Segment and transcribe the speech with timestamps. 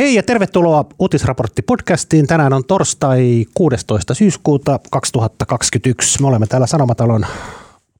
[0.00, 2.26] Hei ja tervetuloa Uutisraportti-podcastiin.
[2.26, 4.14] Tänään on torstai 16.
[4.14, 6.20] syyskuuta 2021.
[6.20, 7.26] Me olemme täällä Sanomatalon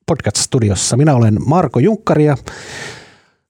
[0.07, 0.97] podcast-studiossa.
[0.97, 2.37] Minä olen Marko Junkkari ja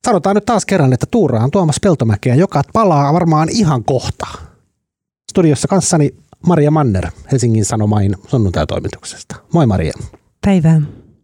[0.07, 4.27] sanotaan nyt taas kerran, että tuuraan Tuomas Peltomäkeä, joka palaa varmaan ihan kohta.
[5.31, 6.15] Studiossa kanssani
[6.47, 9.37] Maria Manner Helsingin Sanomain sunnuntai-toimituksesta.
[9.55, 9.93] Moi Maria.
[10.47, 10.81] Päivää.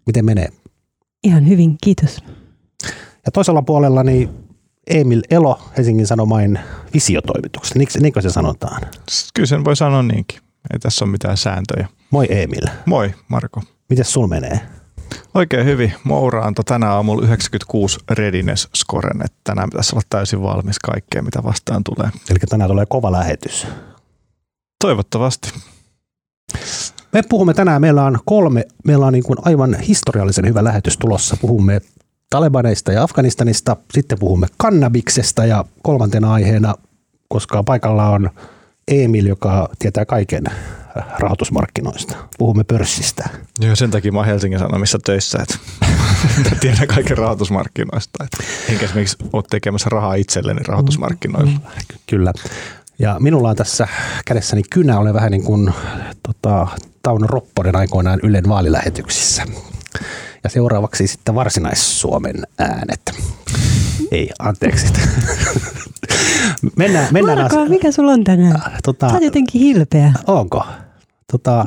[0.06, 0.48] Miten menee?
[1.24, 2.18] Ihan hyvin, kiitos.
[3.27, 4.45] Ja toisella puolella niin
[4.87, 6.59] Emil Elo Helsingin Sanomain
[6.95, 7.79] visiotoimituksesta.
[7.79, 8.82] Niinkö, niinkö se sanotaan?
[9.34, 10.41] Kyllä sen voi sanoa niinkin.
[10.73, 11.88] Ei tässä ole mitään sääntöjä.
[12.10, 12.66] Moi Emil.
[12.87, 13.62] Moi Marko.
[13.88, 14.60] Miten sul menee?
[15.34, 15.93] Oikein hyvin.
[16.05, 21.45] Moura antoi tänä aamulla 96 readiness scoren, että tänään pitäisi olla täysin valmis kaikkeen, mitä
[21.45, 22.10] vastaan tulee.
[22.30, 23.66] Eli tänään tulee kova lähetys.
[24.84, 25.52] Toivottavasti.
[27.12, 31.37] Me puhumme tänään, meillä on kolme, meillä on niin kuin aivan historiallisen hyvä lähetys tulossa.
[31.41, 31.80] Puhumme
[32.30, 36.75] Talebaneista ja Afganistanista, sitten puhumme kannabiksesta ja kolmantena aiheena,
[37.29, 38.30] koska paikalla on
[38.89, 40.45] Emil, joka tietää kaiken
[41.18, 42.16] rahoitusmarkkinoista.
[42.38, 43.29] Puhumme pörssistä.
[43.60, 45.59] Joo, sen takia mä oon Helsingin Sanomissa töissä, että
[46.60, 48.24] tiedän kaiken rahoitusmarkkinoista.
[48.24, 51.51] Että enkä esimerkiksi ole tekemässä rahaa itselleni rahoitusmarkkinoilla.
[51.51, 51.61] Mm,
[52.07, 52.33] kyllä.
[52.99, 53.88] Ja minulla on tässä
[54.24, 55.74] kädessäni kynä, olen vähän niin kuin
[56.23, 56.66] tota,
[57.02, 59.43] Tauno Ropponen aikoinaan Ylen vaalilähetyksissä.
[60.47, 63.01] Ja seuraavaksi sitten Varsinais-Suomen äänet.
[64.12, 64.87] Ei, anteeksi.
[66.77, 67.69] mennään, mennään Marko, as...
[67.69, 68.56] mikä sulla on tänään?
[68.56, 70.12] Äh, tota, Sä jotenkin hilpeä.
[70.27, 70.65] Onko?
[71.33, 71.67] Tota,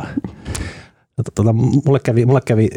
[1.16, 2.68] tota, tota, mulle kävi, mulle kävi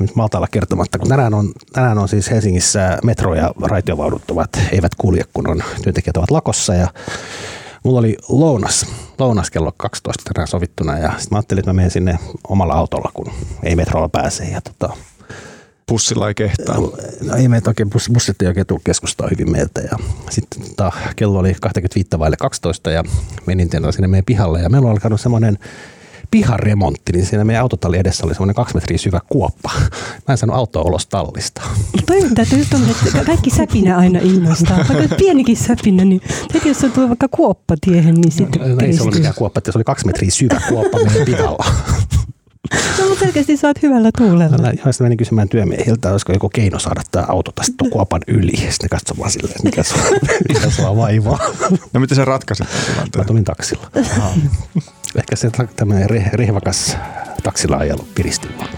[0.00, 4.94] nyt Maltalla kertomatta, kun tänään on, tänään on siis Helsingissä metro- ja raitiovaunut ovat, eivät
[4.94, 6.88] kulje, kun on, työntekijät ovat lakossa ja
[7.84, 8.86] mulla oli lounas,
[9.18, 13.10] lounas kello 12 tänään sovittuna ja sitten mä ajattelin, että mä menen sinne omalla autolla,
[13.14, 14.96] kun ei metrolla pääse ja tota,
[15.88, 16.76] Bussilla ei kehtaa.
[17.22, 19.80] No ei meitä oikein, bus, bussit ei oikein keskustaa hyvin meiltä.
[19.80, 19.98] Ja
[20.30, 23.04] sitten tota, kello oli 25 vaille 12 ja
[23.46, 24.62] menin sinne meidän pihalle.
[24.62, 25.58] Ja meillä on alkanut semmoinen
[26.30, 29.70] piharemontti, niin siinä meidän autotalli edessä oli semmoinen kaksi metriä syvä kuoppa.
[30.28, 31.62] Mä en saanut autoa ulos tallista.
[32.06, 34.78] Toimintaa, että just on, että kaikki säpinä aina innostaa.
[34.88, 36.20] Vaikka pienikin säpinä, niin
[36.54, 39.34] heti jos on tuo vaikka kuoppa tiehen, niin sitten no, no, ei se ollut mikään
[39.34, 41.64] kuoppa, se oli kaksi metriä syvä kuoppa meidän pihalla.
[42.98, 44.58] No, mutta selkeästi sä oot hyvällä tuulella.
[44.58, 48.56] Mä, mä menin kysymään työmiehiltä, olisiko joku keino saada tämä auto tästä kuopan yli.
[48.56, 50.02] Sitten katsoi vaan silleen, mikä sua,
[50.48, 51.38] mikä sua vaivaa.
[51.92, 52.66] No miten sä ratkaisit
[53.16, 53.90] Mä tulin taksilla.
[55.16, 56.96] Ehkä se tämmöinen rehvakas
[57.42, 58.70] taksilla ajelu piristi vaan.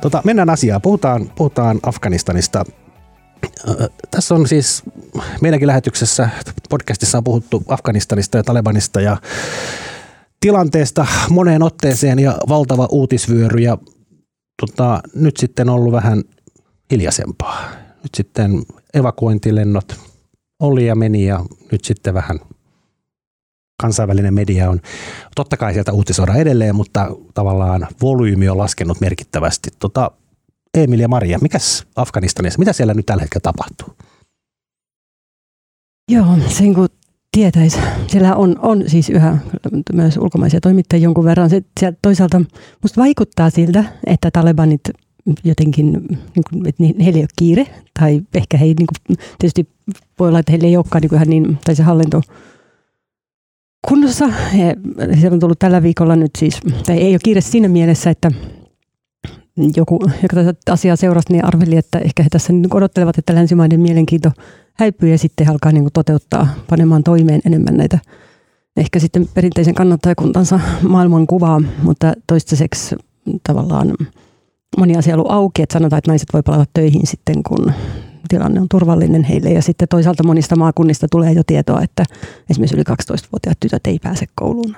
[0.00, 0.82] Tota, mennään asiaan.
[0.82, 2.64] Puhutaan, puhutaan Afganistanista
[4.10, 4.82] tässä on siis
[5.40, 6.28] meidänkin lähetyksessä,
[6.68, 9.16] podcastissa on puhuttu Afganistanista ja Talebanista ja
[10.40, 13.78] tilanteesta moneen otteeseen ja valtava uutisvyöry ja
[14.60, 16.22] tota, nyt sitten ollut vähän
[16.90, 17.70] hiljaisempaa.
[18.02, 18.62] Nyt sitten
[18.94, 20.00] evakuointilennot
[20.60, 22.40] oli ja meni ja nyt sitten vähän
[23.82, 24.80] kansainvälinen media on,
[25.34, 29.70] totta kai sieltä uutisoida edelleen, mutta tavallaan volyymi on laskenut merkittävästi.
[29.78, 30.10] Tota,
[30.74, 33.88] Emil ja Maria, mikäs Afganistanissa, mitä siellä nyt tällä hetkellä tapahtuu?
[36.10, 36.88] Joo, sen kun
[37.32, 37.78] tietäisi.
[38.06, 39.38] Siellä on, on siis yhä
[39.92, 41.50] myös ulkomaisia toimittajia jonkun verran.
[41.50, 42.40] Se, se toisaalta
[42.82, 44.80] musta vaikuttaa siltä, että talebanit
[45.44, 47.66] jotenkin, niin kuin, että heillä ei ole kiire,
[48.00, 49.68] tai ehkä he niin kuin, tietysti
[50.18, 52.22] voi olla, että heillä ei olekaan niin ihan niin, tai se hallinto
[53.88, 54.26] kunnossa.
[54.28, 54.76] He,
[55.20, 58.30] siellä on tullut tällä viikolla nyt siis, tai ei ole kiire siinä mielessä, että
[59.76, 63.80] joku, joka tätä asiaa seurasi, niin arveli, että ehkä he tässä niin odottelevat, että länsimaiden
[63.80, 64.30] mielenkiinto
[64.74, 67.98] häipyy ja sitten alkaa niin toteuttaa, panemaan toimeen enemmän näitä
[68.76, 72.96] ehkä sitten perinteisen kannattajakuntansa maailman kuvaa, mutta toistaiseksi
[73.46, 73.94] tavallaan
[74.78, 77.72] moni asia ollut auki, että sanotaan, että naiset voi palata töihin sitten, kun
[78.28, 79.50] tilanne on turvallinen heille.
[79.50, 82.04] Ja sitten toisaalta monista maakunnista tulee jo tietoa, että
[82.50, 84.76] esimerkiksi yli 12-vuotiaat tytöt ei pääse kouluun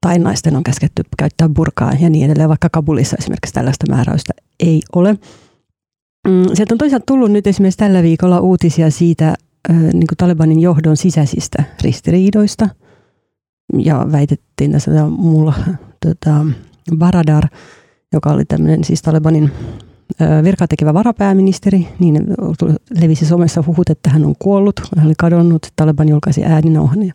[0.00, 4.82] tai naisten on käsketty käyttää burkaa ja niin edelleen, vaikka Kabulissa esimerkiksi tällaista määräystä ei
[4.94, 5.12] ole.
[6.28, 9.34] Mm, sieltä on toisaalta tullut nyt esimerkiksi tällä viikolla uutisia siitä
[9.68, 12.68] niin kuin Talibanin johdon sisäisistä ristiriidoista.
[13.78, 15.54] Ja väitettiin tässä mulla
[16.06, 16.46] tota,
[16.96, 17.44] Baradar,
[18.12, 19.50] joka oli tämmöinen siis Talibanin
[20.44, 22.26] virkaa tekevä varapääministeri, niin
[23.00, 25.66] levisi somessa huhut, että hän on kuollut, hän oli kadonnut.
[25.76, 27.12] Taliban julkaisi ääninauhan ja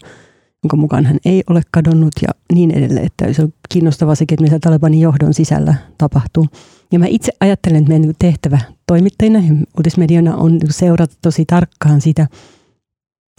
[0.64, 3.06] jonka mukaan hän ei ole kadonnut ja niin edelleen.
[3.06, 6.48] Että se on kiinnostavaa sekin, että mitä Talibanin johdon sisällä tapahtuu.
[6.92, 12.28] Ja mä itse ajattelen, että meidän tehtävä toimittajina ja uutismediana on seurata tosi tarkkaan sitä,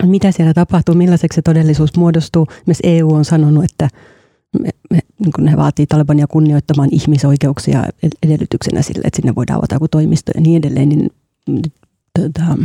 [0.04, 2.46] mitä siellä tapahtuu, millaiseksi se todellisuus muodostuu.
[2.66, 3.88] Myös EU on sanonut, että
[4.60, 7.84] me, me, niin kuin he vaatii Talebania kunnioittamaan ihmisoikeuksia
[8.22, 11.10] edellytyksenä sille, että sinne voidaan avata joku toimisto ja niin edelleen, niin
[12.18, 12.58] tota,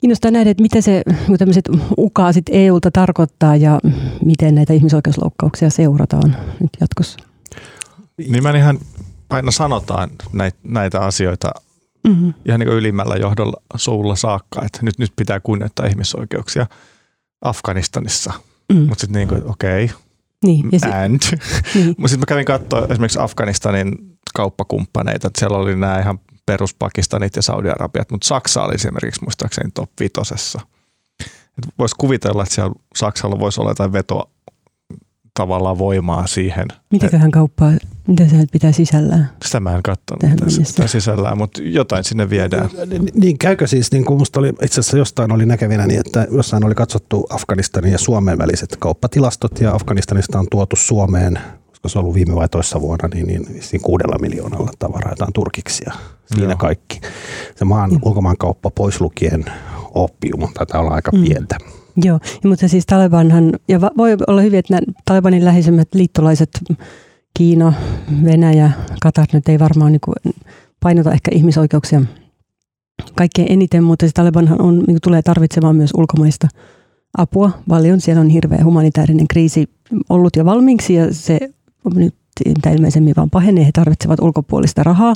[0.00, 1.02] kiinnostaa nähdä, että mitä se
[1.38, 1.68] tämmöiset
[1.98, 3.80] ukaasit EUlta tarkoittaa ja
[4.24, 7.18] miten näitä ihmisoikeusloukkauksia seurataan nyt jatkossa.
[8.18, 8.78] Niin ihan
[9.30, 11.50] aina sanotaan näitä, näitä asioita
[12.08, 12.34] mm-hmm.
[12.46, 16.66] ihan niin ylimmällä johdolla suulla saakka, että nyt, nyt pitää kunnioittaa ihmisoikeuksia
[17.42, 18.32] Afganistanissa.
[18.72, 18.78] Mm.
[18.80, 19.96] Mutta sitten niin kuin, okei, okay,
[20.44, 21.20] niin, ja sit, and.
[21.74, 21.86] Niin.
[21.98, 23.94] Mutta sitten mä kävin katsoa esimerkiksi Afganistanin
[24.34, 26.18] kauppakumppaneita, että siellä oli nämä ihan
[26.48, 30.60] peruspakistanit ja Saudi-Arabiat, mutta Saksa oli esimerkiksi muistaakseni top vitosessa.
[31.78, 34.30] Voisi kuvitella, että siellä Saksalla voisi olla jotain vetoa
[35.34, 36.66] tavallaan voimaa siihen.
[36.90, 37.72] Mitäköhän kauppaa,
[38.06, 39.30] mitä se pitää sisällään?
[39.44, 42.70] Sitä mä en katsonut, mitä se pitää sisällään, mutta jotain sinne viedään.
[43.14, 46.64] Niin käykö siis, niin kuin musta oli itse asiassa jostain oli näkevinä, niin että jossain
[46.64, 51.38] oli katsottu Afganistanin ja Suomen väliset kauppatilastot ja Afganistanista on tuotu Suomeen
[51.88, 55.32] koska se on ollut viime vai toissa vuonna, niin, niin, niin kuudella miljoonalla tavaraa jotain
[55.32, 55.92] turkiksia.
[56.26, 56.56] Siinä Joo.
[56.56, 57.00] kaikki.
[57.56, 57.98] Se maan mm.
[58.04, 59.44] ulkomaankauppa pois lukien
[59.94, 61.24] oppium taitaa olla aika mm.
[61.24, 61.56] pientä.
[62.04, 66.50] Joo, mutta siis Talebanhan, ja voi olla hyvin, että Talebanin läheisemmät liittolaiset,
[67.34, 67.72] Kiina,
[68.24, 68.70] Venäjä,
[69.02, 70.34] Katar nyt ei varmaan niin
[70.80, 72.02] painota ehkä ihmisoikeuksia
[73.14, 76.48] kaikkein eniten, mutta se Talebanhan on, niin tulee tarvitsemaan myös ulkomaista
[77.18, 78.00] apua paljon.
[78.00, 79.70] Siellä on hirveä humanitaarinen kriisi
[80.08, 81.38] ollut jo valmiiksi ja se
[81.94, 82.14] nyt
[82.74, 83.66] ilmeisemmin vaan pahenee.
[83.66, 85.14] He tarvitsevat ulkopuolista rahaa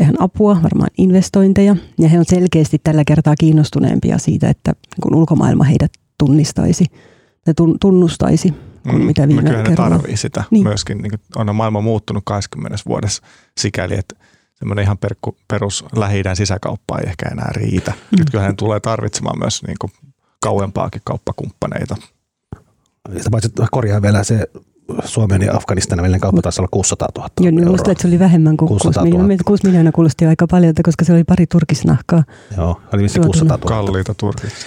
[0.00, 1.76] ihan apua, varmaan investointeja.
[1.98, 4.72] Ja he on selkeästi tällä kertaa kiinnostuneempia siitä, että
[5.02, 6.84] kun ulkomaailma heidät tunnistaisi
[7.44, 9.74] tai tunnustaisi kuin mm, mitä viime kerralla.
[9.74, 10.64] tarvii sitä niin.
[10.64, 10.98] myöskin.
[10.98, 13.22] Niin on maailma muuttunut 20 vuodessa
[13.60, 14.14] sikäli, että
[14.54, 17.90] semmoinen ihan perku, perus lähi sisäkauppa ei ehkä enää riitä.
[17.90, 18.18] Mm.
[18.18, 19.92] Nyt kyllä hän tulee tarvitsemaan myös niin kuin
[20.40, 21.96] kauempaakin kauppakumppaneita.
[23.16, 24.48] Sitä paitsi korjaa vielä se
[25.04, 28.18] Suomen ja Afganistanin välinen kauppa taisi olla 600 000 Joo, niin musta, että se oli
[28.18, 29.36] vähemmän kuin 6 miljoonaa.
[29.44, 32.24] 6 miljoonaa kuulosti aika paljon, koska se oli pari turkisnahkaa.
[32.56, 33.68] Joo, oli vissi 600 000.
[33.68, 34.66] Kalliita turkissa.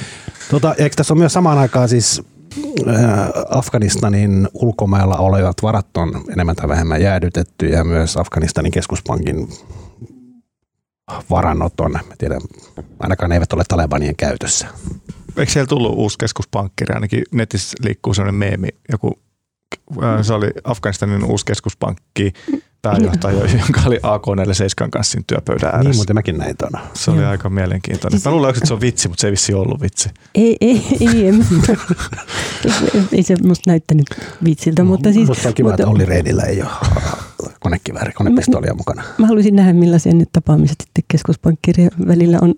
[0.51, 2.21] Tota, eikö tässä ole myös samaan aikaan siis
[2.87, 9.47] äh, Afganistanin ulkomailla olevat varat on enemmän tai vähemmän jäädytetty ja myös Afganistanin keskuspankin
[11.29, 12.41] varannot on, mä tiedän,
[12.99, 14.67] ainakaan ne eivät ole Talebanien käytössä.
[15.37, 16.93] Eikö siellä tullut uusi keskuspankkiri?
[16.93, 19.19] Ainakin netissä liikkuu sellainen meemi, joku
[20.21, 22.33] se oli Afganistanin uusi keskuspankki
[22.81, 25.89] pääjohtaja, jonka oli AK47 kanssa siinä työpöydän ääressä.
[25.89, 26.81] Niin, mutta mäkin näin ton.
[26.93, 27.29] Se oli Joo.
[27.29, 28.19] aika mielenkiintoinen.
[28.19, 30.09] Siis, mä luulen, että se on vitsi, mutta se ei vissi ollut vitsi.
[30.35, 31.33] Ei, ei, ei, ei,
[33.11, 34.05] ei se musta näyttänyt
[34.43, 34.83] vitsiltä.
[34.83, 36.69] Mutta siis, musta on kiva, mutta, että Olli Reidillä ei ole
[37.59, 39.03] konekivääri, konepistoolia mukana.
[39.17, 42.53] Mä haluaisin nähdä, millaisia nyt tapaamiset sitten keskuspankkirjan välillä on.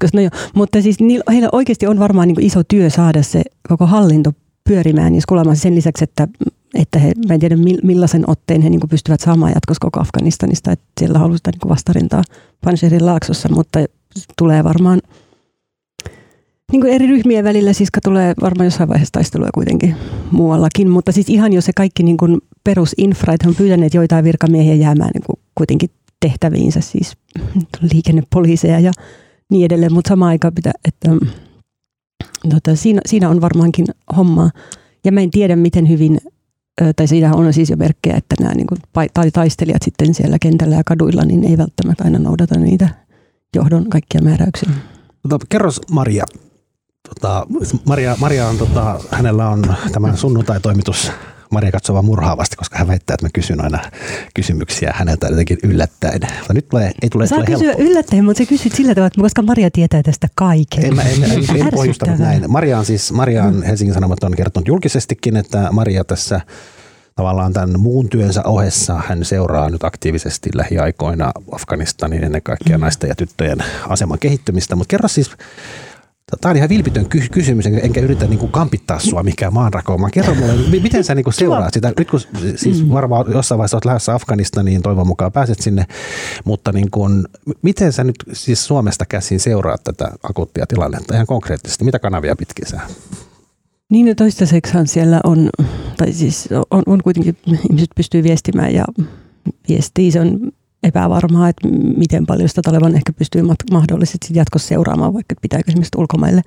[0.00, 3.42] Koska, no jo, mutta siis niillä, heillä oikeasti on varmaan niin iso työ saada se
[3.68, 4.32] koko hallinto
[4.68, 6.28] pyörimään, jos kuulemma sen lisäksi, että
[6.74, 10.84] että he, mä en tiedä millaisen otteen he niin pystyvät saamaan jatkossa koko Afganistanista, että
[11.00, 12.22] siellä halutaan niin vastarintaa
[12.64, 13.78] Panjshirin laaksossa, mutta
[14.38, 15.00] tulee varmaan
[16.72, 19.96] niin kuin eri ryhmien välillä, siis tulee varmaan jossain vaiheessa taisteluja kuitenkin
[20.30, 24.24] muuallakin, mutta siis ihan jo se kaikki niin kuin perusinfra, että he on pyytäneet joitain
[24.24, 25.90] virkamiehiä jäämään niin kuin kuitenkin
[26.20, 27.12] tehtäviinsä, siis
[27.92, 28.92] liikennepoliiseja ja
[29.50, 31.10] niin edelleen, mutta samaan aikaan pitää, että
[32.50, 33.86] tota, siinä, siinä on varmaankin
[34.16, 34.50] hommaa.
[35.04, 36.18] Ja mä en tiedä, miten hyvin
[36.96, 38.78] tai siinä on siis jo merkkejä, että nämä niin kuin,
[39.14, 42.88] tai taistelijat sitten siellä kentällä ja kaduilla, niin ei välttämättä aina noudata niitä
[43.56, 44.70] johdon kaikkia määräyksiä.
[45.28, 46.24] Tota, kerros Maria.
[47.08, 47.46] Tota,
[47.86, 51.12] Maria, Maria on, tota, hänellä on tämä sunnuntai-toimitus
[51.52, 53.78] Maria katsoo murhaavasti, koska hän väittää, että mä kysyn aina
[54.34, 56.20] kysymyksiä häneltä jotenkin yllättäen.
[56.38, 57.82] Mutta nyt tulee, ei tule, Saa tule kysyä helppo.
[57.82, 60.84] yllättäen, mutta sä kysyt sillä tavalla, että koska Maria tietää tästä kaiken.
[60.84, 62.50] En, mä, en, en, en pohjustanut näin.
[62.50, 66.40] Maria on siis, Maria on Helsingin Sanomat on kertonut julkisestikin, että Maria tässä
[67.16, 72.82] tavallaan tämän muun työnsä ohessa hän seuraa nyt aktiivisesti lähiaikoina Afganistanin ennen kaikkea mm.
[72.82, 74.76] naisten ja tyttöjen aseman kehittymistä.
[74.76, 75.30] Mutta kerro siis
[76.40, 80.10] Tämä on ihan vilpitön kysymys, enkä yritä niin kuin kampittaa sua mikään maanrakoon.
[80.10, 81.92] Kerro mulle, miten sä niin kuin seuraat sitä?
[81.98, 82.20] Nyt kun
[82.56, 82.92] siis mm.
[82.92, 85.86] varmaan jossain vaiheessa olet lähdössä Afganistaniin, toivon mukaan pääset sinne,
[86.44, 87.24] mutta niin kuin,
[87.62, 91.84] miten sä nyt siis Suomesta käsin seuraat tätä akuuttia tilannetta ihan konkreettisesti?
[91.84, 92.80] Mitä kanavia pitkin sä?
[93.90, 95.50] Niin ja toistaiseksihan siellä on,
[95.96, 97.36] tai siis on, on kuitenkin,
[97.70, 98.84] ihmiset pystyy viestimään ja
[99.68, 100.52] viestii, se on
[100.82, 106.42] epävarmaa, että miten paljon sitä Taleban ehkä pystyy mahdollisesti jatkossa seuraamaan, vaikka pitääkö esimerkiksi ulkomaille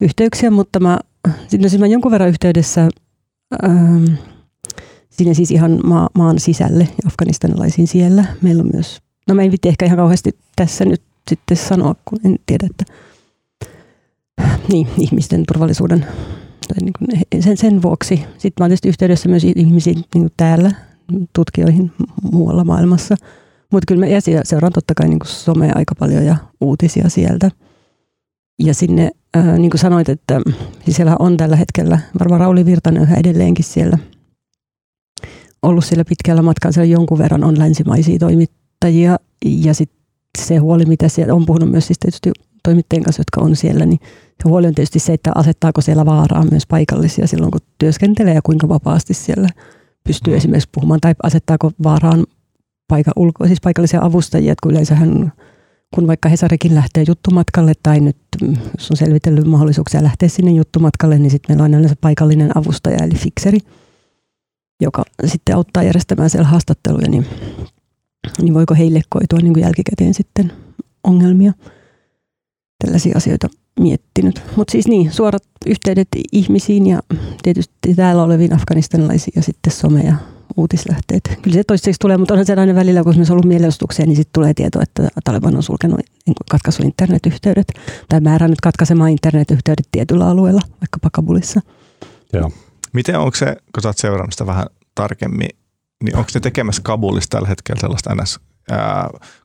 [0.00, 0.98] yhteyksiä, mutta mä,
[1.48, 2.88] sitten siis mä jonkun verran yhteydessä
[3.64, 4.04] ähm,
[5.10, 8.24] sinne siis ihan maa, maan sisälle, afganistanilaisiin siellä.
[8.42, 12.18] Meillä on myös, no mä en vitti ehkä ihan kauheasti tässä nyt sitten sanoa, kun
[12.24, 12.84] en tiedä, että
[14.72, 16.06] niin, ihmisten turvallisuuden
[16.68, 18.16] tai niin kuin sen, sen vuoksi.
[18.16, 20.70] Sitten mä olen tietysti yhteydessä myös ihmisiin niin täällä,
[21.32, 21.92] tutkijoihin
[22.32, 23.16] muualla maailmassa.
[23.72, 24.12] Mutta kyllä mä
[24.44, 27.50] seuraan totta kai niin kuin somea aika paljon ja uutisia sieltä.
[28.62, 30.40] Ja sinne, ää, niin kuin sanoit, että
[30.84, 33.98] siis siellä on tällä hetkellä, varmaan Rauli Virtanen yhä edelleenkin siellä
[35.64, 39.98] ollut siellä pitkällä matkalla, siellä jonkun verran on länsimaisia toimittajia ja sitten
[40.38, 43.98] se huoli, mitä siellä on puhunut myös siis tietysti toimittajien kanssa, jotka on siellä, niin
[44.42, 48.42] se huoli on tietysti se, että asettaako siellä vaaraa myös paikallisia silloin, kun työskentelee ja
[48.42, 49.48] kuinka vapaasti siellä
[50.04, 50.36] pystyy mm.
[50.36, 52.26] esimerkiksi puhumaan tai asettaako vaaraan
[52.88, 55.32] paika, ulko, siis paikallisia avustajia, että kun yleensähän
[55.94, 61.18] kun vaikka Hesarikin lähtee juttumatkalle tai nyt mm, jos on selvitellyt mahdollisuuksia lähteä sinne juttumatkalle,
[61.18, 63.58] niin sitten meillä on aina se paikallinen avustaja eli fikseri,
[64.80, 67.26] joka sitten auttaa järjestämään siellä haastatteluja, niin,
[68.42, 70.52] niin voiko heille koitua niin kuin jälkikäteen sitten
[71.04, 71.52] ongelmia.
[72.84, 73.48] Tällaisia asioita
[73.80, 74.42] miettinyt.
[74.56, 77.00] Mutta siis niin, suorat yhteydet ihmisiin ja
[77.42, 80.14] tietysti täällä oleviin afganistanilaisiin ja sitten some ja
[80.56, 81.38] uutislähteet.
[81.42, 84.54] Kyllä se toistaiseksi tulee, mutta onhan sellainen välillä, kun on ollut mielenosoituksia, niin sitten tulee
[84.54, 87.66] tieto, että Taliban on sulkenut, niin katkaissut internetyhteydet
[88.08, 91.60] tai määrännyt katkaisemaan internetyhteydet tietyllä alueella, vaikka Kabulissa.
[92.32, 92.50] Joo.
[92.92, 95.48] Miten onko se, kun sä oot seurannut sitä vähän tarkemmin,
[96.04, 98.40] niin onko ne tekemässä Kabulista tällä hetkellä sellaista ns.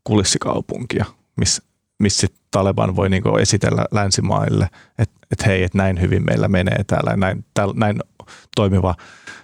[0.03, 1.63] Kulissikaupunkia, missä
[1.99, 7.17] missä Taleban voi niin esitellä länsimaille, että et hei, että näin hyvin meillä menee täällä,
[7.17, 7.99] näin, täl, näin
[8.55, 8.95] toimiva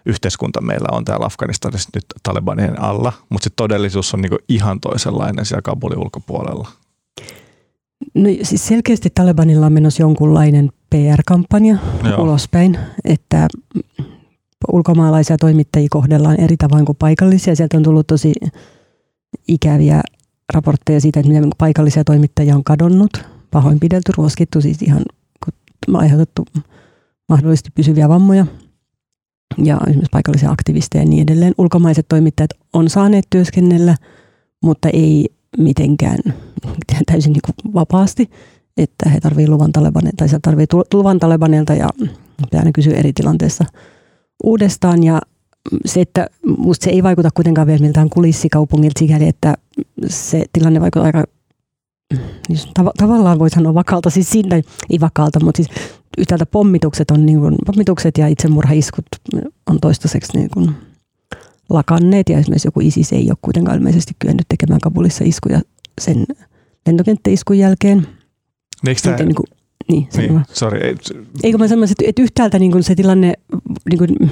[0.05, 5.45] yhteiskunta meillä on täällä Afganistanissa nyt Talebanien alla, mutta sitten todellisuus on niin ihan toisenlainen
[5.45, 6.69] siellä Kabulin ulkopuolella.
[8.13, 12.23] No siis selkeästi Talebanilla on menossa jonkunlainen PR-kampanja Joo.
[12.23, 13.47] ulospäin, että
[14.71, 17.55] ulkomaalaisia toimittajia kohdellaan eri tavoin kuin paikallisia.
[17.55, 18.33] Sieltä on tullut tosi
[19.47, 20.01] ikäviä
[20.53, 25.01] raportteja siitä, että miten paikallisia toimittajia on kadonnut, pahoinpidelty, ruoskittu, siis ihan
[25.93, 26.45] aiheutettu
[27.29, 28.45] mahdollisesti pysyviä vammoja
[29.63, 31.53] ja esimerkiksi paikallisia aktivisteja ja niin edelleen.
[31.57, 33.95] Ulkomaiset toimittajat on saaneet työskennellä,
[34.63, 36.19] mutta ei mitenkään
[37.11, 38.29] täysin niin kuin vapaasti,
[38.77, 41.89] että he tarvitsevat luvan Talebanilta, tai tarvitsee luvan Talebanilta ja
[42.37, 43.65] pitää aina kysyä eri tilanteessa
[44.43, 45.21] uudestaan ja
[45.85, 49.53] se, että musta se ei vaikuta kuitenkaan vielä miltään kulissikaupungilta sikäli, että
[50.07, 51.23] se tilanne vaikuttaa aika
[52.49, 55.69] niin tav- tavallaan voi sanoa vakalta, siis siinä ei vakalta, mutta siis
[56.17, 59.05] yhtäältä pommitukset, on niin kuin, pommitukset ja itsemurhaiskut
[59.67, 60.71] on toistaiseksi niin kuin
[61.69, 65.61] lakanneet ja esimerkiksi joku ISIS ei ole kuitenkaan ilmeisesti kyennyt tekemään Kabulissa iskuja
[66.01, 66.25] sen
[66.85, 68.07] lentokenttäiskun jälkeen.
[68.87, 69.45] Eikö tämä, niin kuin,
[69.91, 70.79] niin, niin sorry.
[70.79, 70.95] Ei,
[71.43, 73.33] Eikö mä sanoisin, että, että yhtäältä niin kuin se tilanne,
[73.89, 74.31] niin kuin,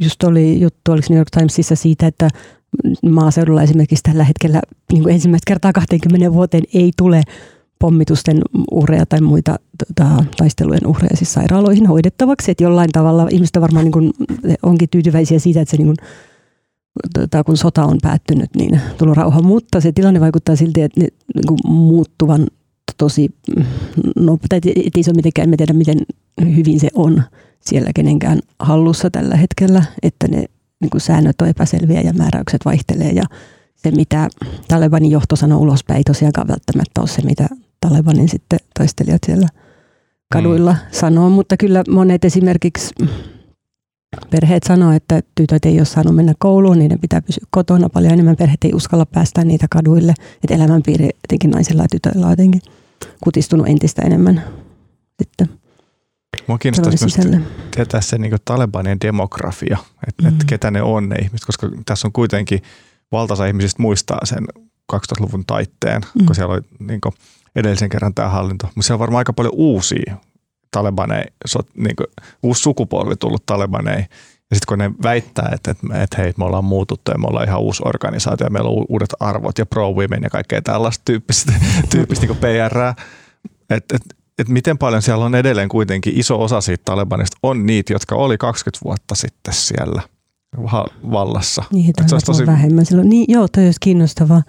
[0.00, 2.28] just oli juttu, oliko New York Timesissa siitä, että
[3.10, 4.60] maaseudulla esimerkiksi tällä hetkellä
[4.92, 7.22] niin kuin ensimmäistä kertaa 20 vuoteen ei tule
[7.78, 12.50] pommitusten uhreja tai muita tota, taistelujen uhreja siis sairaaloihin hoidettavaksi.
[12.50, 14.12] Että jollain tavalla ihmiset varmaan niin kuin,
[14.62, 15.96] onkin tyytyväisiä siitä, että se niin kuin,
[17.14, 19.42] tota, kun sota on päättynyt, niin tullut rauha.
[19.42, 22.46] Mutta se tilanne vaikuttaa silti, että ne, niin kuin, muuttuvan
[22.96, 23.28] tosi,
[24.16, 24.60] no, tai
[24.96, 25.98] ei se ole mitenkään, en tiedä miten
[26.56, 27.22] hyvin se on
[27.60, 30.44] siellä kenenkään hallussa tällä hetkellä, että ne
[30.80, 33.24] niin kuin säännöt on epäselviä ja määräykset vaihtelee ja
[33.76, 34.28] se, mitä
[34.68, 37.46] Talebanin johto sanoo ulospäin, ei tosiaankaan välttämättä ole se, mitä
[37.80, 39.48] Talebanin sitten taistelijat siellä
[40.32, 40.78] kaduilla mm.
[40.92, 42.94] sanoo, mutta kyllä monet esimerkiksi
[44.30, 47.88] perheet sanoo, että tytöt ei ole saanut mennä kouluun, niiden pitää pysyä kotona.
[47.88, 50.14] Paljon enemmän perheet ei uskalla päästä niitä kaduille.
[50.44, 52.60] Että elämänpiiri etenkin naisilla ja tytöillä on jotenkin
[53.24, 54.44] kutistunut entistä enemmän
[55.22, 55.59] sitten.
[56.46, 60.28] Mua kiinnostaisi myös tietää se niin Talebanien demografia, että mm.
[60.28, 62.62] et ketä ne on ne ihmiset, koska tässä on kuitenkin
[63.12, 64.44] valtaosa ihmisistä muistaa sen
[64.92, 66.26] 2000-luvun taitteen, mm.
[66.26, 67.14] kun siellä oli niin kuin,
[67.56, 68.66] edellisen kerran tämä hallinto.
[68.66, 70.16] Mutta siellä on varmaan aika paljon uusia
[70.70, 71.24] talebaneja,
[71.76, 72.06] niin kuin,
[72.42, 73.98] uusi sukupolvi tullut talebaneja.
[74.50, 77.48] Ja sitten kun ne väittää, että, että, että hei, me ollaan muututtu ja me ollaan
[77.48, 81.52] ihan uusi organisaatio ja meillä on uudet arvot ja pro-women ja kaikkea tällaista tyyppistä,
[81.92, 82.78] tyyppistä niin PR,
[83.70, 84.02] että et,
[84.40, 88.38] et miten paljon siellä on edelleen kuitenkin iso osa siitä Talebanista on niitä, jotka oli
[88.38, 90.02] 20 vuotta sitten siellä
[91.10, 91.64] vallassa.
[91.72, 92.46] Niin, että se olisi tosi...
[92.46, 93.08] vähemmän silloin.
[93.08, 94.42] Niin, joo, toi olisi kiinnostavaa.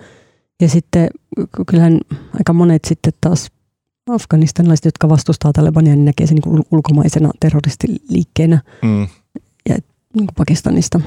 [0.62, 1.10] Ja sitten
[1.68, 2.00] kyllähän
[2.34, 3.52] aika monet sitten taas
[4.10, 9.02] afganistanilaiset, jotka vastustaa Talebania, niin näkee sen niin ulkomaisena terroristiliikkeenä mm.
[9.70, 9.76] ja
[10.16, 11.02] niin kuin Pakistanista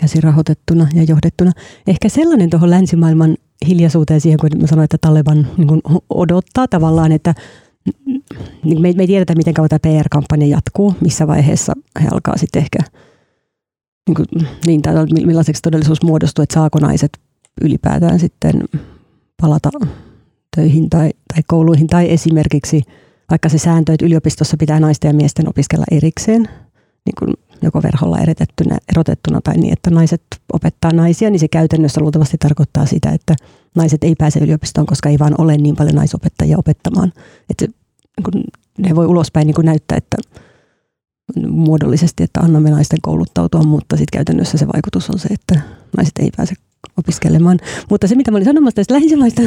[0.00, 1.52] käsin rahoitettuna ja johdettuna.
[1.86, 3.36] Ehkä sellainen tuohon länsimaailman
[3.66, 7.34] hiljaisuuteen siihen, kun mä sanoin, että Taleban niin kuin odottaa tavallaan, että
[8.64, 11.72] niin me, me ei tiedetä, miten kauan tämä PR-kampanja jatkuu, missä vaiheessa
[12.02, 12.78] he alkaa sitten ehkä,
[14.08, 14.26] niin, kuin,
[14.66, 17.18] niin tai millaiseksi todellisuus muodostuu, että saako naiset
[17.60, 18.64] ylipäätään sitten
[19.42, 19.70] palata
[20.56, 22.82] töihin tai, tai kouluihin, tai esimerkiksi
[23.30, 26.42] vaikka se sääntö, että yliopistossa pitää naisten ja miesten opiskella erikseen,
[27.06, 30.22] niin kuin joko verholla erotettuna, erotettuna tai niin, että naiset
[30.52, 33.34] opettaa naisia, niin se käytännössä luultavasti tarkoittaa sitä, että
[33.74, 37.12] naiset ei pääse yliopistoon, koska ei vaan ole niin paljon naisopettajia opettamaan.
[37.50, 37.66] Että
[38.32, 38.44] niin
[38.78, 40.16] ne voi ulospäin niin kuin näyttää, että
[41.48, 45.60] muodollisesti, että annamme naisten kouluttautua, mutta sitten käytännössä se vaikutus on se, että
[45.96, 46.54] naiset ei pääse
[46.96, 47.58] opiskelemaan.
[47.90, 49.42] Mutta se, mitä mä olin sanomassa tästä lähisimaista,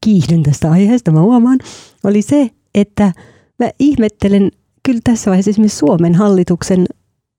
[0.00, 1.58] kiihdyn tästä aiheesta, mä huomaan,
[2.04, 3.12] oli se, että
[3.58, 4.50] mä ihmettelen
[4.82, 6.86] kyllä tässä vaiheessa esimerkiksi Suomen hallituksen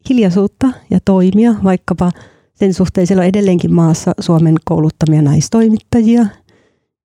[0.09, 2.11] hiljaisuutta ja toimia, vaikkapa
[2.59, 6.25] sen suhteen siellä on edelleenkin maassa Suomen kouluttamia naistoimittajia,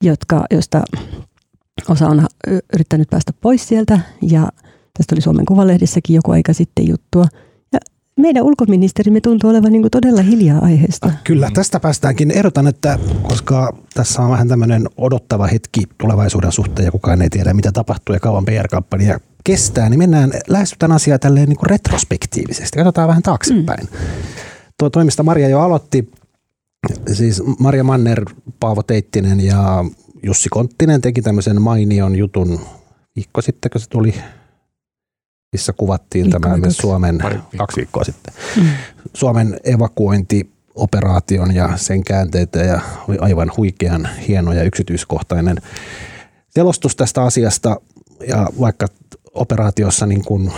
[0.02, 0.82] jotka, joista
[1.88, 2.26] osa on
[2.72, 4.48] yrittänyt päästä pois sieltä ja
[4.98, 7.24] tästä oli Suomen Kuvalehdissäkin joku aika sitten juttua.
[7.72, 7.78] Ja
[8.16, 11.12] meidän ulkoministerimme tuntuu olevan niin kuin todella hiljaa aiheesta.
[11.24, 12.30] Kyllä, tästä päästäänkin.
[12.30, 17.54] Erotan, että koska tässä on vähän tämmöinen odottava hetki tulevaisuuden suhteen ja kukaan ei tiedä
[17.54, 22.78] mitä tapahtuu ja kauan PR-kampanja kestää, niin mennään, lähestytään asiaa tälleen niin kuin retrospektiivisesti.
[22.78, 23.88] Katsotaan vähän taaksepäin.
[23.92, 23.98] Mm.
[24.78, 26.10] Tuo toimista Maria jo aloitti.
[27.12, 28.24] Siis Maria Manner,
[28.60, 29.84] Paavo Teittinen ja
[30.22, 32.60] Jussi Konttinen teki tämmöisen mainion jutun
[33.16, 34.14] viikko sitten, kun se tuli,
[35.52, 36.70] missä kuvattiin Viikko tämä.
[36.70, 38.68] Suomen, Pari kaksi viikkoa sitten, mm.
[39.14, 45.56] Suomen evakuointioperaation ja sen käänteitä ja oli aivan huikean hieno ja yksityiskohtainen
[46.48, 47.80] selostus tästä asiasta.
[48.28, 48.86] Ja vaikka
[49.34, 50.52] operaatiossa niin kuin,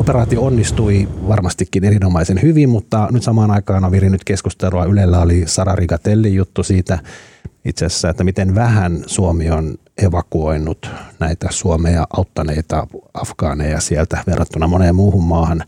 [0.00, 4.84] operaatio onnistui varmastikin erinomaisen hyvin, mutta nyt samaan aikaan on virinnyt keskustelua.
[4.84, 6.98] Ylellä oli Sara Rigatelli juttu siitä
[7.64, 10.90] itse asiassa, että miten vähän Suomi on evakuoinut
[11.20, 15.64] näitä Suomea auttaneita afgaaneja sieltä verrattuna moneen muuhun maahan.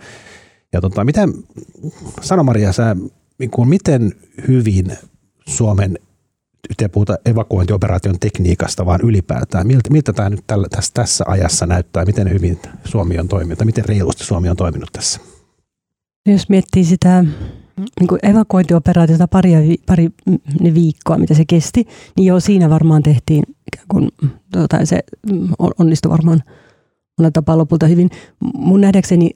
[0.72, 1.34] Ja tota, miten,
[2.20, 2.96] sano Maria, sä,
[3.38, 4.12] niin kuin, miten
[4.48, 4.98] hyvin
[5.48, 5.98] Suomen
[6.68, 9.66] nyt ei puhuta evakuointioperaation tekniikasta, vaan ylipäätään.
[9.66, 12.04] Miltä, miltä tämä nyt tällä, tässä, tässä ajassa näyttää?
[12.04, 13.64] Miten hyvin Suomi on toiminut?
[13.64, 15.20] Miten reilusti Suomi on toiminut tässä?
[16.26, 17.24] Jos miettii sitä
[18.00, 20.08] niin evakuointioperaatiota pari, pari
[20.60, 21.86] ne viikkoa, mitä se kesti,
[22.16, 23.44] niin jo siinä varmaan tehtiin,
[23.88, 24.08] kun
[24.52, 25.00] tuota, se
[25.78, 26.42] onnistui varmaan
[27.18, 28.10] monella tapaa lopulta hyvin.
[28.54, 29.30] Mun nähdäkseni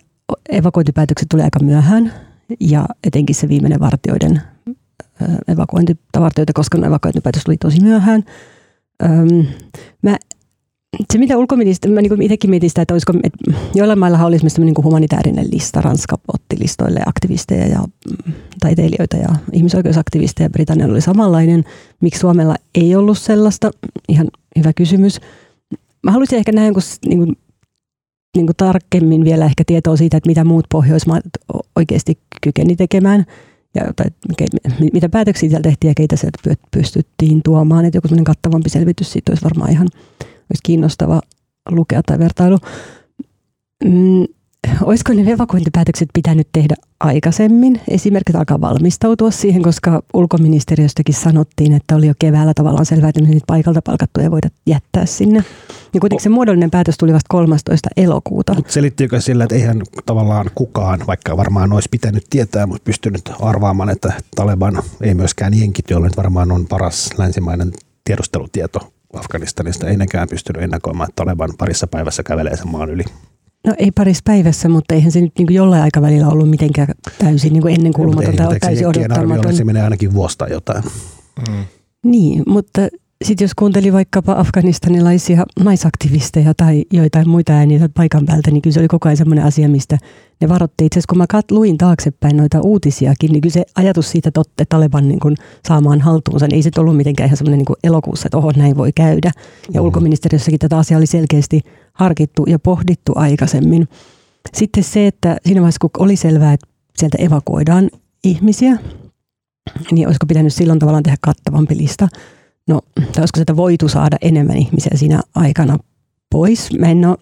[0.49, 2.13] evakuointipäätökset tuli aika myöhään
[2.61, 4.43] ja etenkin se viimeinen vartioiden
[5.49, 8.25] evakuointitavartioita koska evakuointipäätös tuli tosi myöhään.
[10.03, 10.17] Mä,
[11.13, 13.39] se mitä ulkoministeri, mä niin itsekin mietin sitä, että olisiko, että
[13.75, 19.29] joillain mailla olisi myös niin humanitaarinen lista, Ranska otti listoille aktivisteja ja mm, taiteilijoita ja
[19.53, 21.65] ihmisoikeusaktivisteja, Britannia oli samanlainen.
[22.01, 23.71] Miksi Suomella ei ollut sellaista?
[24.09, 25.21] Ihan hyvä kysymys.
[26.03, 26.71] Mä haluaisin ehkä nähdä
[27.07, 27.37] niin kuin,
[28.37, 31.25] niin kuin tarkemmin vielä ehkä tietoa siitä, että mitä muut Pohjoismaat
[31.77, 33.25] oikeasti kykeni tekemään
[33.75, 34.07] ja tai,
[34.93, 37.85] mitä päätöksiä siellä tehtiin ja keitä sieltä pystyttiin tuomaan.
[37.85, 39.89] Että joku sellainen kattavampi selvitys siitä olisi varmaan ihan
[40.25, 41.21] olisi kiinnostava
[41.71, 42.59] lukea tai vertailu.
[43.85, 44.25] Mm,
[44.83, 47.81] olisiko ne evakuointipäätökset pitänyt tehdä aikaisemmin?
[47.89, 53.45] Esimerkiksi alkaa valmistautua siihen, koska ulkoministeriöstäkin sanottiin, että oli jo keväällä tavallaan selvää, että niitä
[53.47, 55.45] paikalta palkattuja voida jättää sinne.
[55.95, 57.89] Ja kuitenkin se muodollinen päätös tuli vasta 13.
[57.97, 58.55] elokuuta.
[58.55, 63.91] Mutta selittyykö sillä, että eihän tavallaan kukaan, vaikka varmaan olisi pitänyt tietää, mutta pystynyt arvaamaan,
[63.91, 67.73] että Taleban ei myöskään jenkit, joilla nyt varmaan on paras länsimainen
[68.05, 73.05] tiedustelutieto Afganistanista, ei nekään pystynyt ennakoimaan, että Taleban parissa päivässä kävelee sen maan yli.
[73.67, 77.53] No ei parissa päivässä, mutta eihän se nyt niin kuin jollain aikavälillä ollut mitenkään täysin
[77.53, 79.57] niin kuin tai täysin odottamaton.
[79.57, 80.85] Se menee ainakin vuosta jotain.
[81.49, 81.65] Mm.
[82.05, 82.81] Niin, mutta
[83.25, 88.81] sitten jos kuunteli vaikkapa afganistanilaisia naisaktivisteja tai joitain muita ääniä paikan päältä, niin kyllä se
[88.81, 89.99] oli koko ajan semmoinen asia, mistä
[90.41, 90.87] ne varoitti.
[90.87, 94.65] Itse asiassa kun mä kat, luin taaksepäin noita uutisiakin, niin kyllä se ajatus siitä, että
[94.69, 95.37] Taleban niin kuin
[95.69, 98.93] saamaan haltuunsa, niin ei se ollut mitenkään ihan semmoinen niin elokuussa, että oho, näin voi
[98.93, 99.31] käydä.
[99.73, 99.87] Ja mm.
[99.87, 101.61] ulkoministeriössäkin tätä asiaa oli selkeästi
[101.95, 103.89] harkittu ja pohdittu aikaisemmin.
[104.55, 107.91] Sitten se, että siinä vaiheessa kun oli selvää, että sieltä evakuoidaan
[108.25, 108.77] ihmisiä,
[109.91, 112.09] niin olisiko pitänyt silloin tavallaan tehdä kattavampi lista–
[112.69, 115.79] no, tai olisiko sitä voitu saada enemmän ihmisiä siinä aikana
[116.31, 116.73] pois.
[116.79, 117.19] Mä en ole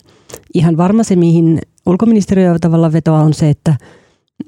[0.54, 3.76] ihan varma se, mihin ulkoministeriö tavalla vetoa on se, että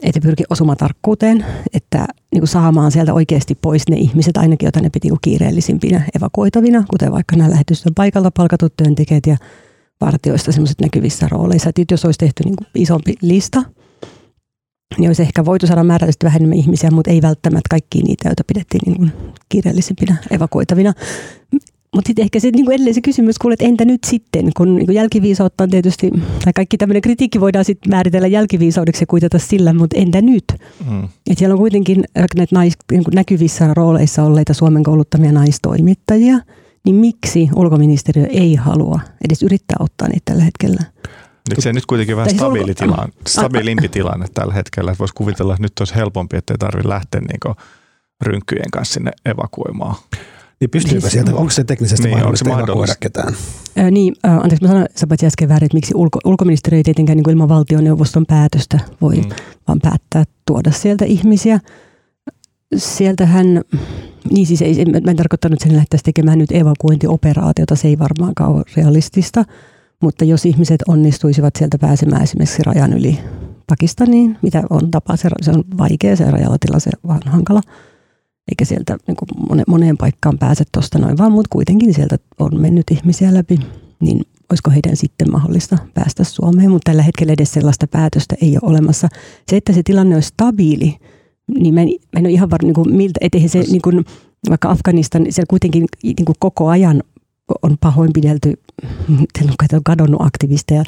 [0.02, 4.90] että pyrki osumatarkkuuteen, että niin kuin saamaan sieltä oikeasti pois ne ihmiset ainakin, joita ne
[4.90, 9.36] piti kiireellisimpinä evakuoitavina, kuten vaikka nämä lähetystön paikalla palkatut työntekijät ja
[10.00, 11.68] vartioista semmoiset näkyvissä rooleissa.
[11.68, 13.62] Että jos olisi tehty niin kuin isompi lista,
[14.98, 18.44] niin olisi ehkä voitu saada määrällisesti vähän enemmän ihmisiä, mutta ei välttämättä kaikki niitä, joita
[18.46, 19.12] pidettiin niin kuin
[19.48, 20.92] kiireellisimpinä evakuoitavina.
[21.94, 24.76] Mutta sitten ehkä se niin kuin edelleen se kysymys kuulee, että entä nyt sitten, kun
[24.76, 26.10] niin kuin jälkiviisautta on tietysti,
[26.44, 30.44] tai kaikki tämmöinen kritiikki voidaan sitten määritellä jälkivisa,udeksi ja kuitata sillä, mutta entä nyt?
[30.90, 31.04] Mm.
[31.30, 36.38] Et siellä on kuitenkin näitä nais, niin kuin näkyvissä rooleissa olleita Suomen kouluttamia naistoimittajia,
[36.84, 40.82] niin miksi ulkoministeriö ei halua edes yrittää ottaa niitä tällä hetkellä?
[41.50, 44.90] Nyt se nyt kuitenkin vähän stabiili ulko- tilanne, stabiilimpi tilanne tällä hetkellä.
[44.90, 47.54] Että voisi kuvitella, että nyt olisi helpompi, ettei tarvitse lähteä niin
[48.22, 49.96] rynkkyjen kanssa sinne evakuoimaan.
[50.60, 53.34] Niin pystyykö siis, sieltä, onko se teknisesti niin, mahdollista, onko se mahdollista ketään?
[53.76, 56.82] Ää, niin, äh, anteeksi, mä sanoin sä paitsi äsken väärin, että miksi ulko, ulkoministeriö ei
[56.82, 59.30] tietenkään niin kuin ilman valtioneuvoston päätöstä voi mm.
[59.68, 61.60] vaan päättää tuoda sieltä ihmisiä.
[62.76, 63.46] Sieltähän,
[64.30, 68.64] niin siis ei, mä en tarkoittanut, sen lähtäisi tekemään nyt evakuointioperaatiota, se ei varmaankaan ole
[68.76, 69.44] realistista,
[70.02, 73.18] mutta jos ihmiset onnistuisivat sieltä pääsemään esimerkiksi rajan yli
[73.66, 77.60] Pakistaniin, mitä on tapa, se, se on vaikea, se rajalatila, se on hankala–
[78.48, 82.90] eikä sieltä niin kuin moneen paikkaan pääse tuosta noin vaan, mutta kuitenkin sieltä on mennyt
[82.90, 83.58] ihmisiä läpi,
[84.00, 88.70] niin olisiko heidän sitten mahdollista päästä Suomeen, mutta tällä hetkellä edes sellaista päätöstä ei ole
[88.70, 89.08] olemassa.
[89.48, 90.96] Se, että se tilanne olisi stabiili,
[91.58, 94.04] niin mä en, mä en ole ihan varma, niin kuin miltä, ettei se niin kuin,
[94.48, 97.02] vaikka Afganistan, siellä kuitenkin niin kuin koko ajan
[97.62, 98.52] on pahoinpidelty,
[99.72, 100.84] on kadonnut aktivisteja.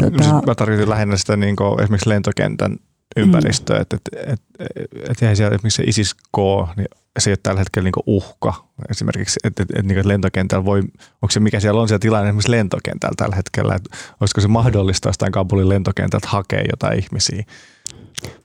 [0.00, 2.76] Tuota, mä tarkoitin lähinnä sitä niin kuin, esimerkiksi lentokentän
[3.16, 3.82] ympäristöä, mm.
[3.82, 4.40] että et, et,
[4.76, 6.38] et, et, siellä esimerkiksi se ISIS-K,
[6.76, 6.86] niin
[7.18, 10.78] se ei ole tällä hetkellä niin uhka esimerkiksi, että et, et, niin lentokentällä voi,
[11.22, 15.08] onko se mikä siellä on siellä tilanne esimerkiksi lentokentällä tällä hetkellä, että olisiko se mahdollista
[15.08, 17.44] jostain Kabulin lentokentältä hakea jotain ihmisiä?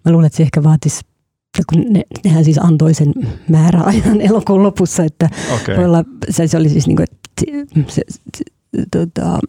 [0.05, 1.01] Mä luulen, että se ehkä vaatisi
[1.73, 3.13] kun ne, nehän siis antoi sen
[3.49, 5.77] määräajan elokuun lopussa, että okay.
[5.77, 8.01] voi olla, se, se oli siis niin kuin, että se,
[8.37, 8.43] se,
[8.91, 9.39] tota,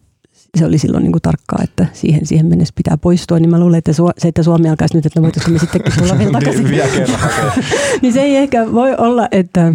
[0.58, 3.78] se oli silloin niin kuin tarkkaa, että siihen, siihen mennessä pitää poistua, niin mä luulen,
[3.78, 6.62] että se, että Suomi alkaisi nyt, että voitaisiin me sittenkin tulla vielä takaisin.
[6.62, 7.20] niin, vielä kerran
[8.02, 9.74] niin se ei ehkä voi olla, että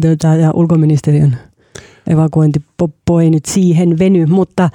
[0.00, 1.36] tuota, ja ulkoministeriön
[2.06, 4.70] evakuointipoppo ei nyt siihen veny, mutta,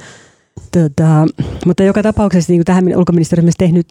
[0.71, 1.25] tuota,
[1.65, 3.87] mutta joka tapauksessa niin kuin tähän ulkoministeriö on tehnyt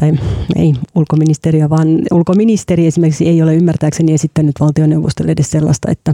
[0.00, 0.12] tai
[0.56, 6.12] ei ulkoministeriö, vaan ulkoministeri esimerkiksi ei ole ymmärtääkseni esittänyt valtioneuvostolle edes sellaista, että